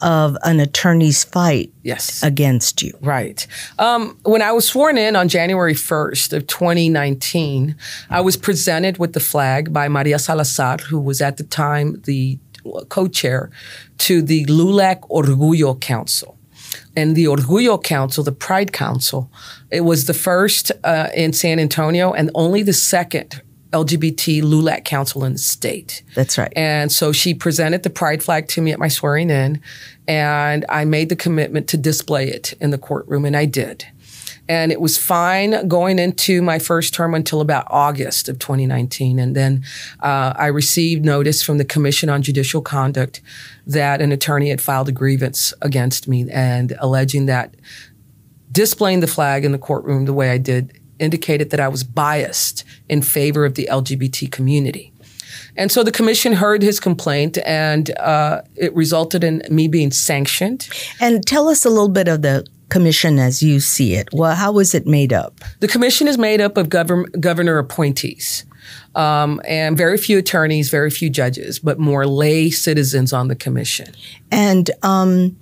of 0.00 0.36
an 0.44 0.60
attorney's 0.60 1.24
fight 1.24 1.72
Yes. 1.82 2.22
against 2.22 2.82
you. 2.82 2.92
Right. 3.02 3.46
Um, 3.78 4.16
when 4.22 4.42
I 4.42 4.52
was 4.52 4.66
sworn 4.66 4.96
in 4.98 5.14
on 5.16 5.28
January 5.28 5.74
1st 5.74 6.32
of 6.32 6.46
2019, 6.46 7.74
I 8.10 8.20
was 8.20 8.36
presented 8.36 8.98
with 8.98 9.12
the 9.12 9.20
flag 9.20 9.72
by 9.72 9.88
Maria 9.88 10.18
Salazar, 10.18 10.78
who 10.88 10.98
was 11.00 11.20
at 11.20 11.36
the 11.36 11.44
time 11.44 12.00
the 12.04 12.38
co-chair 12.88 13.50
to 13.98 14.22
the 14.22 14.46
LULAC 14.46 15.00
Orgullo 15.10 15.78
Council. 15.78 16.33
And 16.96 17.16
the 17.16 17.24
Orgullo 17.24 17.82
Council, 17.82 18.22
the 18.22 18.32
Pride 18.32 18.72
Council, 18.72 19.30
it 19.70 19.80
was 19.80 20.06
the 20.06 20.14
first 20.14 20.70
uh, 20.84 21.08
in 21.14 21.32
San 21.32 21.58
Antonio 21.58 22.12
and 22.12 22.30
only 22.34 22.62
the 22.62 22.72
second 22.72 23.42
LGBT 23.74 24.42
LULAC 24.42 24.84
council 24.84 25.24
in 25.24 25.32
the 25.32 25.38
state. 25.38 26.04
That's 26.14 26.38
right. 26.38 26.52
And 26.54 26.92
so 26.92 27.10
she 27.10 27.34
presented 27.34 27.82
the 27.82 27.90
pride 27.90 28.22
flag 28.22 28.46
to 28.48 28.62
me 28.62 28.70
at 28.70 28.78
my 28.78 28.86
swearing 28.86 29.30
in, 29.30 29.60
and 30.06 30.64
I 30.68 30.84
made 30.84 31.08
the 31.08 31.16
commitment 31.16 31.68
to 31.68 31.76
display 31.76 32.28
it 32.28 32.54
in 32.60 32.70
the 32.70 32.78
courtroom, 32.78 33.24
and 33.24 33.36
I 33.36 33.46
did. 33.46 33.84
And 34.48 34.70
it 34.70 34.80
was 34.80 34.98
fine 34.98 35.68
going 35.68 35.98
into 35.98 36.42
my 36.42 36.58
first 36.58 36.92
term 36.92 37.14
until 37.14 37.40
about 37.40 37.66
August 37.70 38.28
of 38.28 38.38
2019. 38.38 39.18
And 39.18 39.34
then 39.34 39.64
uh, 40.00 40.34
I 40.36 40.46
received 40.46 41.04
notice 41.04 41.42
from 41.42 41.58
the 41.58 41.64
Commission 41.64 42.10
on 42.10 42.22
Judicial 42.22 42.60
Conduct 42.60 43.22
that 43.66 44.02
an 44.02 44.12
attorney 44.12 44.50
had 44.50 44.60
filed 44.60 44.88
a 44.88 44.92
grievance 44.92 45.54
against 45.62 46.08
me 46.08 46.28
and 46.30 46.74
alleging 46.78 47.26
that 47.26 47.54
displaying 48.52 49.00
the 49.00 49.06
flag 49.06 49.44
in 49.44 49.52
the 49.52 49.58
courtroom 49.58 50.04
the 50.04 50.12
way 50.12 50.30
I 50.30 50.38
did 50.38 50.80
indicated 50.98 51.50
that 51.50 51.60
I 51.60 51.68
was 51.68 51.82
biased 51.82 52.64
in 52.88 53.02
favor 53.02 53.44
of 53.44 53.54
the 53.54 53.68
LGBT 53.70 54.30
community. 54.30 54.92
And 55.56 55.70
so 55.70 55.82
the 55.82 55.92
commission 55.92 56.32
heard 56.32 56.62
his 56.62 56.80
complaint, 56.80 57.38
and 57.44 57.96
uh, 57.98 58.42
it 58.56 58.74
resulted 58.74 59.22
in 59.22 59.42
me 59.50 59.68
being 59.68 59.90
sanctioned. 59.90 60.68
And 61.00 61.24
tell 61.24 61.48
us 61.48 61.64
a 61.64 61.70
little 61.70 61.88
bit 61.88 62.08
of 62.08 62.22
the 62.22 62.46
commission 62.68 63.18
as 63.18 63.42
you 63.42 63.60
see 63.60 63.94
it. 63.94 64.08
Well, 64.12 64.34
how 64.34 64.52
was 64.52 64.74
it 64.74 64.86
made 64.86 65.12
up? 65.12 65.40
The 65.60 65.68
commission 65.68 66.08
is 66.08 66.18
made 66.18 66.40
up 66.40 66.56
of 66.56 66.68
govern- 66.68 67.10
governor 67.20 67.58
appointees. 67.58 68.44
Um, 68.94 69.42
and 69.46 69.76
very 69.76 69.98
few 69.98 70.18
attorneys, 70.18 70.70
very 70.70 70.90
few 70.90 71.10
judges, 71.10 71.58
but 71.58 71.78
more 71.78 72.06
lay 72.06 72.50
citizens 72.50 73.12
on 73.12 73.28
the 73.28 73.34
commission. 73.34 73.92
And 74.30 74.70
um, 74.82 75.36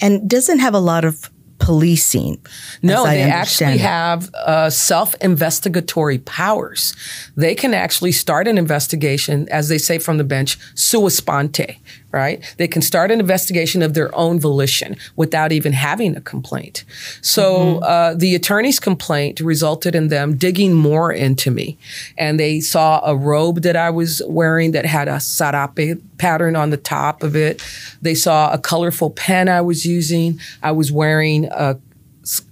and 0.00 0.28
doesn't 0.28 0.58
have 0.58 0.74
a 0.74 0.78
lot 0.78 1.04
of 1.04 1.30
policing. 1.58 2.44
No, 2.82 3.04
they 3.04 3.22
actually 3.22 3.74
it. 3.74 3.80
have 3.80 4.32
uh, 4.34 4.68
self-investigatory 4.68 6.18
powers. 6.18 6.94
They 7.34 7.54
can 7.54 7.72
actually 7.72 8.12
start 8.12 8.46
an 8.46 8.58
investigation, 8.58 9.48
as 9.50 9.68
they 9.68 9.78
say 9.78 9.98
from 9.98 10.18
the 10.18 10.24
bench, 10.24 10.58
sua 10.74 11.10
sponte, 11.10 11.78
right? 12.16 12.38
They 12.56 12.66
can 12.66 12.82
start 12.82 13.10
an 13.10 13.20
investigation 13.20 13.82
of 13.82 13.92
their 13.92 14.10
own 14.14 14.40
volition 14.40 14.96
without 15.16 15.52
even 15.52 15.72
having 15.74 16.16
a 16.16 16.20
complaint. 16.20 16.84
So 17.20 17.46
Mm-hmm. 17.46 17.82
uh, 17.92 18.14
the 18.14 18.34
attorney's 18.34 18.80
complaint 18.80 19.40
resulted 19.40 19.94
in 19.94 20.08
them 20.08 20.36
digging 20.36 20.72
more 20.74 21.12
into 21.12 21.50
me, 21.50 21.76
and 22.16 22.40
they 22.40 22.60
saw 22.60 23.00
a 23.04 23.14
robe 23.14 23.62
that 23.62 23.76
I 23.76 23.90
was 23.90 24.22
wearing 24.26 24.72
that 24.72 24.86
had 24.86 25.08
a 25.08 25.18
sarape 25.20 26.00
pattern 26.18 26.56
on 26.56 26.70
the 26.70 26.76
top 26.76 27.22
of 27.22 27.36
it. 27.36 27.62
They 28.02 28.14
saw 28.14 28.52
a 28.52 28.58
colorful 28.58 29.10
pen 29.10 29.48
I 29.48 29.60
was 29.60 29.84
using. 29.84 30.40
I 30.62 30.72
was 30.72 30.90
wearing 30.90 31.46
a 31.46 31.78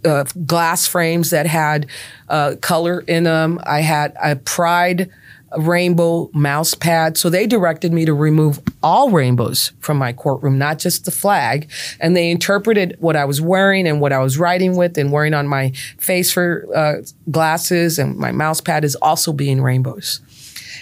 uh, 0.04 0.24
glass 0.46 0.86
frames 0.86 1.30
that 1.30 1.46
had 1.46 1.86
uh, 2.28 2.54
color 2.60 3.00
in 3.08 3.24
them. 3.24 3.58
I 3.64 3.80
had 3.80 4.14
a 4.22 4.36
pride 4.36 5.10
rainbow 5.58 6.30
mouse 6.32 6.74
pad. 6.74 7.16
So 7.16 7.30
they 7.30 7.46
directed 7.46 7.92
me 7.92 8.04
to 8.04 8.14
remove 8.14 8.60
all 8.82 9.10
rainbows 9.10 9.72
from 9.80 9.98
my 9.98 10.12
courtroom, 10.12 10.58
not 10.58 10.78
just 10.78 11.04
the 11.04 11.10
flag. 11.10 11.70
And 12.00 12.16
they 12.16 12.30
interpreted 12.30 12.96
what 12.98 13.16
I 13.16 13.24
was 13.24 13.40
wearing 13.40 13.86
and 13.86 14.00
what 14.00 14.12
I 14.12 14.18
was 14.18 14.38
writing 14.38 14.76
with 14.76 14.98
and 14.98 15.12
wearing 15.12 15.34
on 15.34 15.48
my 15.48 15.70
face 15.98 16.32
for 16.32 16.66
uh, 16.74 17.02
glasses 17.30 17.98
and 17.98 18.16
my 18.16 18.32
mouse 18.32 18.60
pad 18.60 18.84
is 18.84 18.96
also 18.96 19.32
being 19.32 19.62
rainbows. 19.62 20.20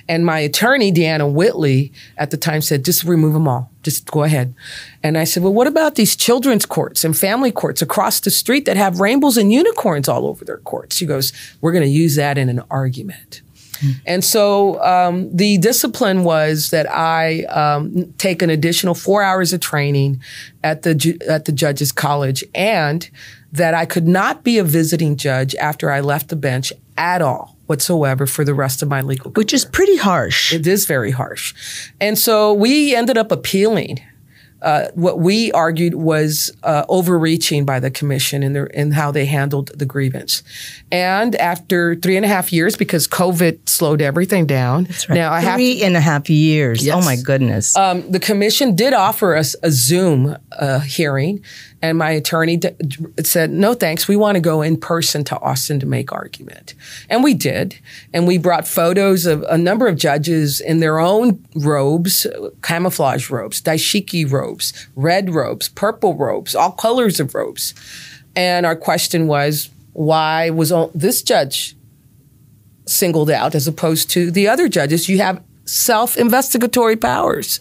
And 0.09 0.27
my 0.27 0.41
attorney, 0.41 0.93
Deanna 0.93 1.33
Whitley, 1.33 1.93
at 2.17 2.31
the 2.31 2.37
time 2.37 2.61
said, 2.61 2.85
just 2.85 3.05
remove 3.05 3.35
them 3.35 3.47
all. 3.47 3.71
Just 3.83 4.11
go 4.11 4.25
ahead. 4.25 4.55
And 5.03 5.17
I 5.17 5.25
said, 5.25 5.43
well, 5.43 5.53
what 5.53 5.67
about 5.67 5.95
these 5.95 6.17
children's 6.17 6.67
courts 6.67 7.05
and 7.05 7.17
family 7.17 7.53
courts 7.53 7.83
across 7.83 8.21
the 8.21 8.31
street 8.31 8.65
that 8.65 8.77
have 8.77 9.01
rainbows 9.01 9.37
and 9.37 9.53
unicorns 9.53 10.09
all 10.09 10.27
over 10.27 10.45
their 10.45 10.59
courts? 10.59 10.97
She 10.97 11.07
goes, 11.07 11.33
we're 11.61 11.73
going 11.73 11.85
to 11.85 11.91
use 11.91 12.17
that 12.17 12.39
in 12.39 12.49
an 12.49 12.63
argument. 12.71 13.43
And 14.07 14.25
so 14.25 14.83
um, 14.83 15.35
the 15.35 15.59
discipline 15.59 16.25
was 16.25 16.71
that 16.71 16.91
I 16.91 17.45
um, 17.45 18.13
take 18.19 18.43
an 18.43 18.51
additional 18.51 18.95
four 18.95 19.23
hours 19.23 19.53
of 19.53 19.61
training 19.61 20.21
at 20.63 20.83
the 20.83 20.95
ju- 20.95 21.19
at 21.29 21.45
the 21.45 21.53
judges 21.53 21.93
college, 21.93 22.45
and 22.55 23.09
that 23.53 23.75
I 23.75 23.85
could 23.85 24.09
not 24.09 24.45
be 24.45 24.59
a 24.59 24.65
visiting 24.65 25.17
judge 25.17 25.55
after 25.57 25.91
I 25.91 26.01
left 26.01 26.29
the 26.29 26.37
bench 26.37 26.73
at 26.97 27.23
all 27.23 27.57
whatsoever 27.67 28.27
for 28.27 28.45
the 28.45 28.55
rest 28.55 28.83
of 28.83 28.89
my 28.89 29.01
legal 29.01 29.31
career. 29.31 29.41
which 29.43 29.53
is 29.55 29.65
pretty 29.65 29.97
harsh. 29.97 30.53
It 30.53 30.67
is 30.67 30.85
very 30.85 31.11
harsh. 31.11 31.55
And 32.01 32.19
so 32.19 32.53
we 32.53 32.95
ended 32.95 33.17
up 33.17 33.33
appealing. 33.33 34.01
Uh, 34.63 34.87
what 34.95 35.19
we 35.19 35.51
argued 35.53 35.95
was 35.95 36.53
uh, 36.63 36.85
overreaching 36.89 37.65
by 37.65 37.81
the 37.81 37.91
commission 37.91 38.43
in, 38.43 38.53
their, 38.53 38.67
in 38.67 38.93
how 38.93 39.11
they 39.11 39.27
handled 39.27 39.71
the 39.77 39.85
grievance. 39.85 40.43
And 40.91 41.35
after 41.37 41.97
three 41.97 42.17
and 42.17 42.25
a 42.25 42.29
half 42.29 42.53
years, 42.53 42.77
because 42.77 43.09
COVID 43.09 43.69
slowed 43.69 44.01
everything 44.01 44.47
down, 44.47 44.87
now 45.09 45.33
I 45.33 45.41
have 45.41 45.59
to 45.59 45.63
Three 45.63 45.83
and 45.83 45.97
a 45.97 46.01
half 46.01 46.31
years. 46.31 46.85
Yes. 46.85 46.95
Oh 46.95 47.05
my 47.05 47.17
goodness. 47.17 47.77
um, 47.77 48.11
the 48.11 48.21
commission 48.21 48.77
did 48.77 48.93
offer 48.93 49.35
us 49.35 49.57
a 49.63 49.71
Zoom 49.71 50.37
uh, 50.53 50.81
hearing, 50.81 51.45
and 51.83 51.99
my 51.99 52.11
attorney 52.11 52.57
d- 52.57 52.71
said, 53.23 53.51
"No, 53.51 53.75
thanks. 53.75 54.09
We 54.09 54.17
want 54.17 54.37
to 54.37 54.41
go 54.41 54.63
in 54.63 54.77
person 54.77 55.25
to 55.25 55.39
Austin 55.41 55.81
to 55.81 55.87
make 55.87 56.13
argument." 56.13 56.75
And 57.11 57.23
we 57.23 57.35
did, 57.35 57.77
and 58.15 58.27
we 58.27 58.39
brought 58.39 58.67
photos 58.67 59.27
of 59.27 59.43
a 59.49 59.59
number 59.59 59.89
of 59.89 59.97
judges 59.97 60.61
in 60.61 60.81
their 60.81 60.99
own 60.99 61.45
robes, 61.55 62.27
camouflage 62.63 63.29
robes, 63.29 63.61
dashiki 63.61 64.31
robes, 64.31 64.73
red 64.97 65.35
robes, 65.35 65.69
purple 65.69 66.15
robes, 66.15 66.55
all 66.55 66.73
colors 66.73 67.21
of 67.21 67.35
robes. 67.35 67.75
And 68.35 68.65
our 68.65 68.77
question 68.77 69.27
was, 69.27 69.69
why 69.93 70.49
was 70.49 70.73
this 70.95 71.23
judge 71.23 71.77
singled 72.87 73.31
out 73.31 73.55
as 73.55 73.67
opposed 73.67 74.11
to 74.11 74.31
the 74.31 74.49
other 74.49 74.69
judges. 74.69 75.09
You 75.09 75.19
have 75.19 75.43
self-investigatory 75.73 76.97
powers 76.97 77.59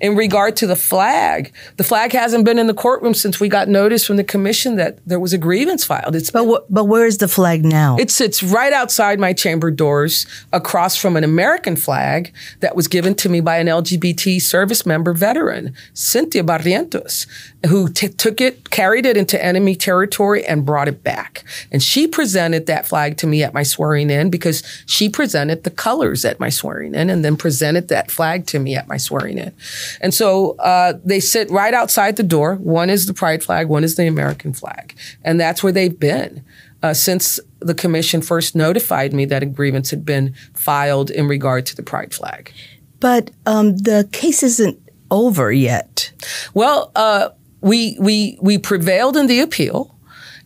in 0.00 0.16
regard 0.16 0.56
to 0.56 0.66
the 0.66 0.76
flag. 0.76 1.52
The 1.76 1.84
flag 1.84 2.12
hasn't 2.12 2.44
been 2.44 2.58
in 2.58 2.66
the 2.66 2.74
courtroom 2.74 3.14
since 3.14 3.40
we 3.40 3.48
got 3.48 3.68
notice 3.68 4.06
from 4.06 4.16
the 4.16 4.24
commission 4.24 4.76
that 4.76 4.98
there 5.06 5.20
was 5.20 5.32
a 5.32 5.38
grievance 5.38 5.84
filed. 5.84 6.14
It's 6.16 6.30
but 6.30 6.44
wh- 6.46 6.64
but 6.68 6.84
where 6.84 7.06
is 7.06 7.18
the 7.18 7.28
flag 7.28 7.64
now? 7.64 7.96
it 7.98 8.10
sits 8.10 8.42
right 8.42 8.72
outside 8.72 9.18
my 9.18 9.32
chamber 9.32 9.70
doors, 9.70 10.26
across 10.52 10.96
from 10.96 11.16
an 11.16 11.24
American 11.24 11.76
flag 11.76 12.32
that 12.60 12.76
was 12.76 12.88
given 12.88 13.14
to 13.14 13.28
me 13.28 13.40
by 13.40 13.56
an 13.58 13.66
LGBT 13.66 14.40
service 14.40 14.84
member 14.86 15.12
veteran, 15.12 15.74
Cynthia 15.94 16.42
Barrientos. 16.42 17.26
Who 17.68 17.88
t- 17.88 18.08
took 18.08 18.40
it, 18.40 18.70
carried 18.70 19.06
it 19.06 19.16
into 19.16 19.42
enemy 19.42 19.74
territory 19.74 20.44
and 20.44 20.64
brought 20.64 20.88
it 20.88 21.02
back. 21.02 21.44
And 21.72 21.82
she 21.82 22.06
presented 22.06 22.66
that 22.66 22.86
flag 22.86 23.16
to 23.18 23.26
me 23.26 23.42
at 23.42 23.54
my 23.54 23.62
swearing 23.62 24.10
in 24.10 24.30
because 24.30 24.62
she 24.86 25.08
presented 25.08 25.64
the 25.64 25.70
colors 25.70 26.24
at 26.24 26.40
my 26.40 26.48
swearing 26.48 26.94
in 26.94 27.10
and 27.10 27.24
then 27.24 27.36
presented 27.36 27.88
that 27.88 28.10
flag 28.10 28.46
to 28.48 28.58
me 28.58 28.76
at 28.76 28.88
my 28.88 28.96
swearing 28.96 29.38
in. 29.38 29.52
And 30.00 30.12
so 30.12 30.56
uh, 30.56 30.94
they 31.04 31.20
sit 31.20 31.50
right 31.50 31.74
outside 31.74 32.16
the 32.16 32.22
door. 32.22 32.56
One 32.56 32.90
is 32.90 33.06
the 33.06 33.14
pride 33.14 33.42
flag, 33.42 33.68
one 33.68 33.84
is 33.84 33.96
the 33.96 34.06
American 34.06 34.52
flag. 34.52 34.94
And 35.22 35.40
that's 35.40 35.62
where 35.62 35.72
they've 35.72 35.98
been. 35.98 36.44
Uh, 36.82 36.92
since 36.92 37.40
the 37.60 37.74
commission 37.74 38.20
first 38.20 38.54
notified 38.54 39.14
me 39.14 39.24
that 39.24 39.42
a 39.42 39.46
grievance 39.46 39.88
had 39.88 40.04
been 40.04 40.34
filed 40.52 41.10
in 41.10 41.26
regard 41.26 41.64
to 41.64 41.74
the 41.74 41.82
pride 41.82 42.12
flag. 42.12 42.52
But 43.00 43.30
um, 43.46 43.78
the 43.78 44.06
case 44.12 44.42
isn't 44.42 44.78
over 45.10 45.50
yet. 45.50 46.12
Well, 46.52 46.92
uh, 46.94 47.30
we 47.64 47.96
we 47.98 48.38
we 48.40 48.58
prevailed 48.58 49.16
in 49.16 49.26
the 49.26 49.40
appeal, 49.40 49.96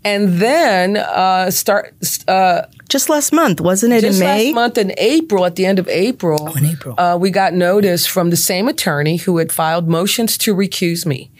and 0.04 0.38
then 0.38 0.96
uh, 0.96 1.50
start. 1.50 1.94
Uh, 2.26 2.62
just 2.88 3.10
last 3.10 3.32
month, 3.32 3.60
wasn't 3.60 3.92
it? 3.92 4.00
Just 4.00 4.20
in 4.20 4.26
May, 4.26 4.46
last 4.46 4.54
month 4.54 4.78
in 4.78 4.94
April, 4.96 5.44
at 5.44 5.56
the 5.56 5.66
end 5.66 5.78
of 5.78 5.86
April, 5.88 6.48
oh, 6.48 6.56
in 6.56 6.64
April, 6.64 6.94
uh, 6.96 7.18
we 7.20 7.30
got 7.30 7.52
notice 7.52 8.06
from 8.06 8.30
the 8.30 8.36
same 8.36 8.68
attorney 8.68 9.16
who 9.18 9.36
had 9.36 9.52
filed 9.52 9.88
motions 9.88 10.38
to 10.38 10.54
recuse 10.54 11.04
me 11.04 11.30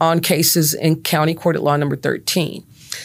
on 0.00 0.20
cases 0.20 0.74
in 0.74 1.02
County 1.02 1.34
Court 1.34 1.56
at 1.56 1.62
Law 1.62 1.76
Number 1.76 1.96
Thirteen. 1.96 2.64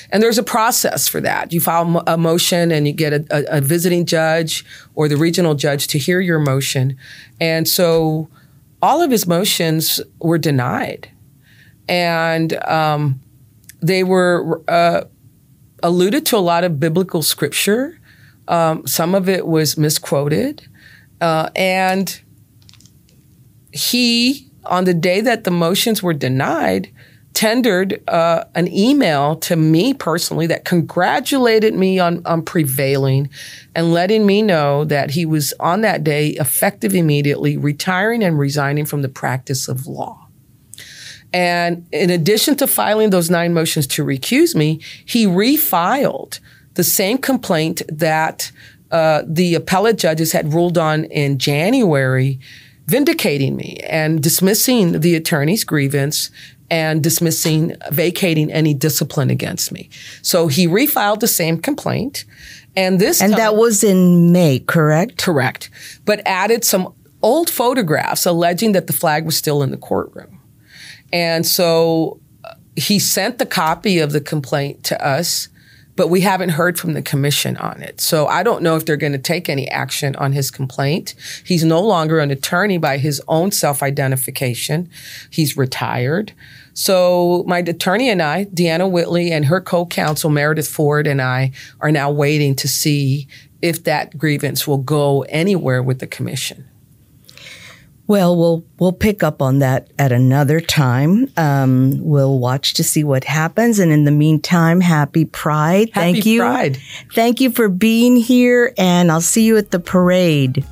And 0.09 0.23
there's 0.23 0.39
a 0.39 0.43
process 0.43 1.07
for 1.07 1.21
that. 1.21 1.53
You 1.53 1.61
file 1.61 2.03
a 2.07 2.17
motion 2.17 2.71
and 2.71 2.87
you 2.87 2.93
get 2.93 3.13
a, 3.13 3.25
a, 3.29 3.57
a 3.57 3.61
visiting 3.61 4.05
judge 4.05 4.65
or 4.95 5.07
the 5.07 5.17
regional 5.17 5.53
judge 5.55 5.87
to 5.87 5.99
hear 5.99 6.19
your 6.19 6.39
motion. 6.39 6.97
And 7.39 7.67
so 7.67 8.27
all 8.81 9.01
of 9.01 9.11
his 9.11 9.27
motions 9.27 10.01
were 10.19 10.39
denied 10.39 11.09
and 11.87 12.53
um, 12.65 13.21
they 13.81 14.03
were 14.03 14.61
uh, 14.67 15.03
alluded 15.81 16.25
to 16.27 16.37
a 16.37 16.39
lot 16.39 16.63
of 16.63 16.79
biblical 16.79 17.21
scripture. 17.21 17.99
Um, 18.47 18.85
some 18.87 19.15
of 19.15 19.29
it 19.29 19.47
was 19.47 19.77
misquoted, 19.77 20.67
uh, 21.21 21.49
and 21.55 22.21
he, 23.71 24.49
on 24.65 24.83
the 24.85 24.93
day 24.93 25.21
that 25.21 25.43
the 25.43 25.51
motions 25.51 26.03
were 26.03 26.13
denied, 26.13 26.91
tendered 27.33 28.07
uh, 28.07 28.45
an 28.53 28.67
email 28.71 29.35
to 29.35 29.55
me 29.55 29.93
personally 29.93 30.47
that 30.47 30.65
congratulated 30.65 31.73
me 31.73 31.99
on, 31.99 32.21
on 32.25 32.43
prevailing 32.43 33.29
and 33.73 33.91
letting 33.91 34.25
me 34.25 34.41
know 34.41 34.85
that 34.85 35.11
he 35.11 35.25
was 35.25 35.53
on 35.59 35.81
that 35.81 36.03
day 36.03 36.29
effective 36.29 36.93
immediately 36.93 37.57
retiring 37.57 38.23
and 38.23 38.37
resigning 38.37 38.85
from 38.85 39.01
the 39.01 39.09
practice 39.09 39.67
of 39.67 39.87
law. 39.87 40.22
And 41.33 41.85
in 41.91 42.11
addition 42.11 42.55
to 42.57 42.67
filing 42.67 43.09
those 43.09 43.29
nine 43.29 43.53
motions 43.53 43.87
to 43.87 44.05
recuse 44.05 44.55
me, 44.55 44.79
he 45.03 45.25
refiled 45.25 46.39
the 46.75 46.83
same 46.83 47.17
complaint 47.17 47.81
that 47.89 48.51
uh, 48.91 49.23
the 49.25 49.55
appellate 49.55 49.97
judges 49.97 50.31
had 50.31 50.53
ruled 50.53 50.77
on 50.77 51.05
in 51.05 51.39
January, 51.39 52.39
vindicating 52.85 53.55
me 53.55 53.77
and 53.89 54.21
dismissing 54.21 54.99
the 54.99 55.15
attorney's 55.15 55.63
grievance 55.63 56.29
and 56.69 57.03
dismissing, 57.03 57.75
vacating 57.91 58.51
any 58.51 58.73
discipline 58.73 59.29
against 59.29 59.71
me. 59.71 59.89
So 60.21 60.47
he 60.47 60.67
refiled 60.67 61.19
the 61.19 61.27
same 61.27 61.57
complaint. 61.57 62.25
And 62.75 62.99
this 62.99 63.21
And 63.21 63.33
time, 63.33 63.39
that 63.39 63.55
was 63.55 63.83
in 63.83 64.31
May, 64.31 64.59
correct? 64.59 65.23
Correct. 65.23 65.69
But 66.05 66.21
added 66.25 66.63
some 66.63 66.93
old 67.21 67.49
photographs 67.49 68.25
alleging 68.25 68.73
that 68.73 68.87
the 68.87 68.93
flag 68.93 69.25
was 69.25 69.35
still 69.35 69.63
in 69.63 69.71
the 69.71 69.77
courtroom. 69.77 70.39
And 71.13 71.45
so 71.45 72.19
uh, 72.43 72.55
he 72.75 72.99
sent 72.99 73.37
the 73.37 73.45
copy 73.45 73.99
of 73.99 74.11
the 74.11 74.19
complaint 74.19 74.83
to 74.85 75.05
us, 75.05 75.47
but 75.95 76.07
we 76.07 76.21
haven't 76.21 76.49
heard 76.49 76.79
from 76.79 76.93
the 76.93 77.03
commission 77.03 77.55
on 77.57 77.83
it. 77.83 78.01
So 78.01 78.25
I 78.25 78.41
don't 78.41 78.63
know 78.63 78.75
if 78.75 78.85
they're 78.85 78.97
going 78.97 79.13
to 79.13 79.19
take 79.19 79.47
any 79.47 79.69
action 79.69 80.15
on 80.15 80.33
his 80.33 80.49
complaint. 80.49 81.13
He's 81.45 81.63
no 81.63 81.79
longer 81.81 82.19
an 82.19 82.31
attorney 82.31 82.79
by 82.79 82.97
his 82.97 83.21
own 83.27 83.51
self 83.51 83.83
identification. 83.83 84.89
He's 85.29 85.55
retired. 85.55 86.33
So 86.73 87.43
my 87.45 87.59
attorney 87.59 88.09
and 88.09 88.19
I, 88.19 88.45
Deanna 88.45 88.89
Whitley, 88.89 89.31
and 89.31 89.45
her 89.45 89.61
co-counsel 89.61 90.31
Meredith 90.31 90.67
Ford 90.67 91.05
and 91.05 91.21
I 91.21 91.51
are 91.79 91.91
now 91.91 92.09
waiting 92.09 92.55
to 92.55 92.67
see 92.67 93.27
if 93.61 93.83
that 93.83 94.17
grievance 94.17 94.67
will 94.67 94.79
go 94.79 95.21
anywhere 95.29 95.83
with 95.83 95.99
the 95.99 96.07
commission. 96.07 96.67
Well, 98.05 98.35
we'll 98.35 98.65
we'll 98.79 98.91
pick 98.91 99.23
up 99.23 99.41
on 99.41 99.59
that 99.59 99.89
at 99.97 100.11
another 100.11 100.59
time. 100.59 101.31
Um, 101.37 101.99
we'll 102.01 102.37
watch 102.37 102.73
to 102.73 102.83
see 102.83 103.03
what 103.03 103.23
happens, 103.23 103.79
and 103.79 103.91
in 103.91 104.03
the 104.03 104.11
meantime, 104.11 104.81
happy 104.81 105.23
Pride! 105.23 105.89
Happy 105.93 106.13
Thank 106.13 106.25
you, 106.25 106.41
Pride. 106.41 106.77
Thank 107.13 107.39
you 107.39 107.49
for 107.49 107.69
being 107.69 108.17
here, 108.17 108.73
and 108.77 109.11
I'll 109.11 109.21
see 109.21 109.45
you 109.45 109.57
at 109.57 109.71
the 109.71 109.79
parade. 109.79 110.65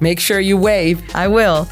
Make 0.00 0.18
sure 0.18 0.40
you 0.40 0.56
wave. 0.56 1.02
I 1.14 1.28
will. 1.28 1.68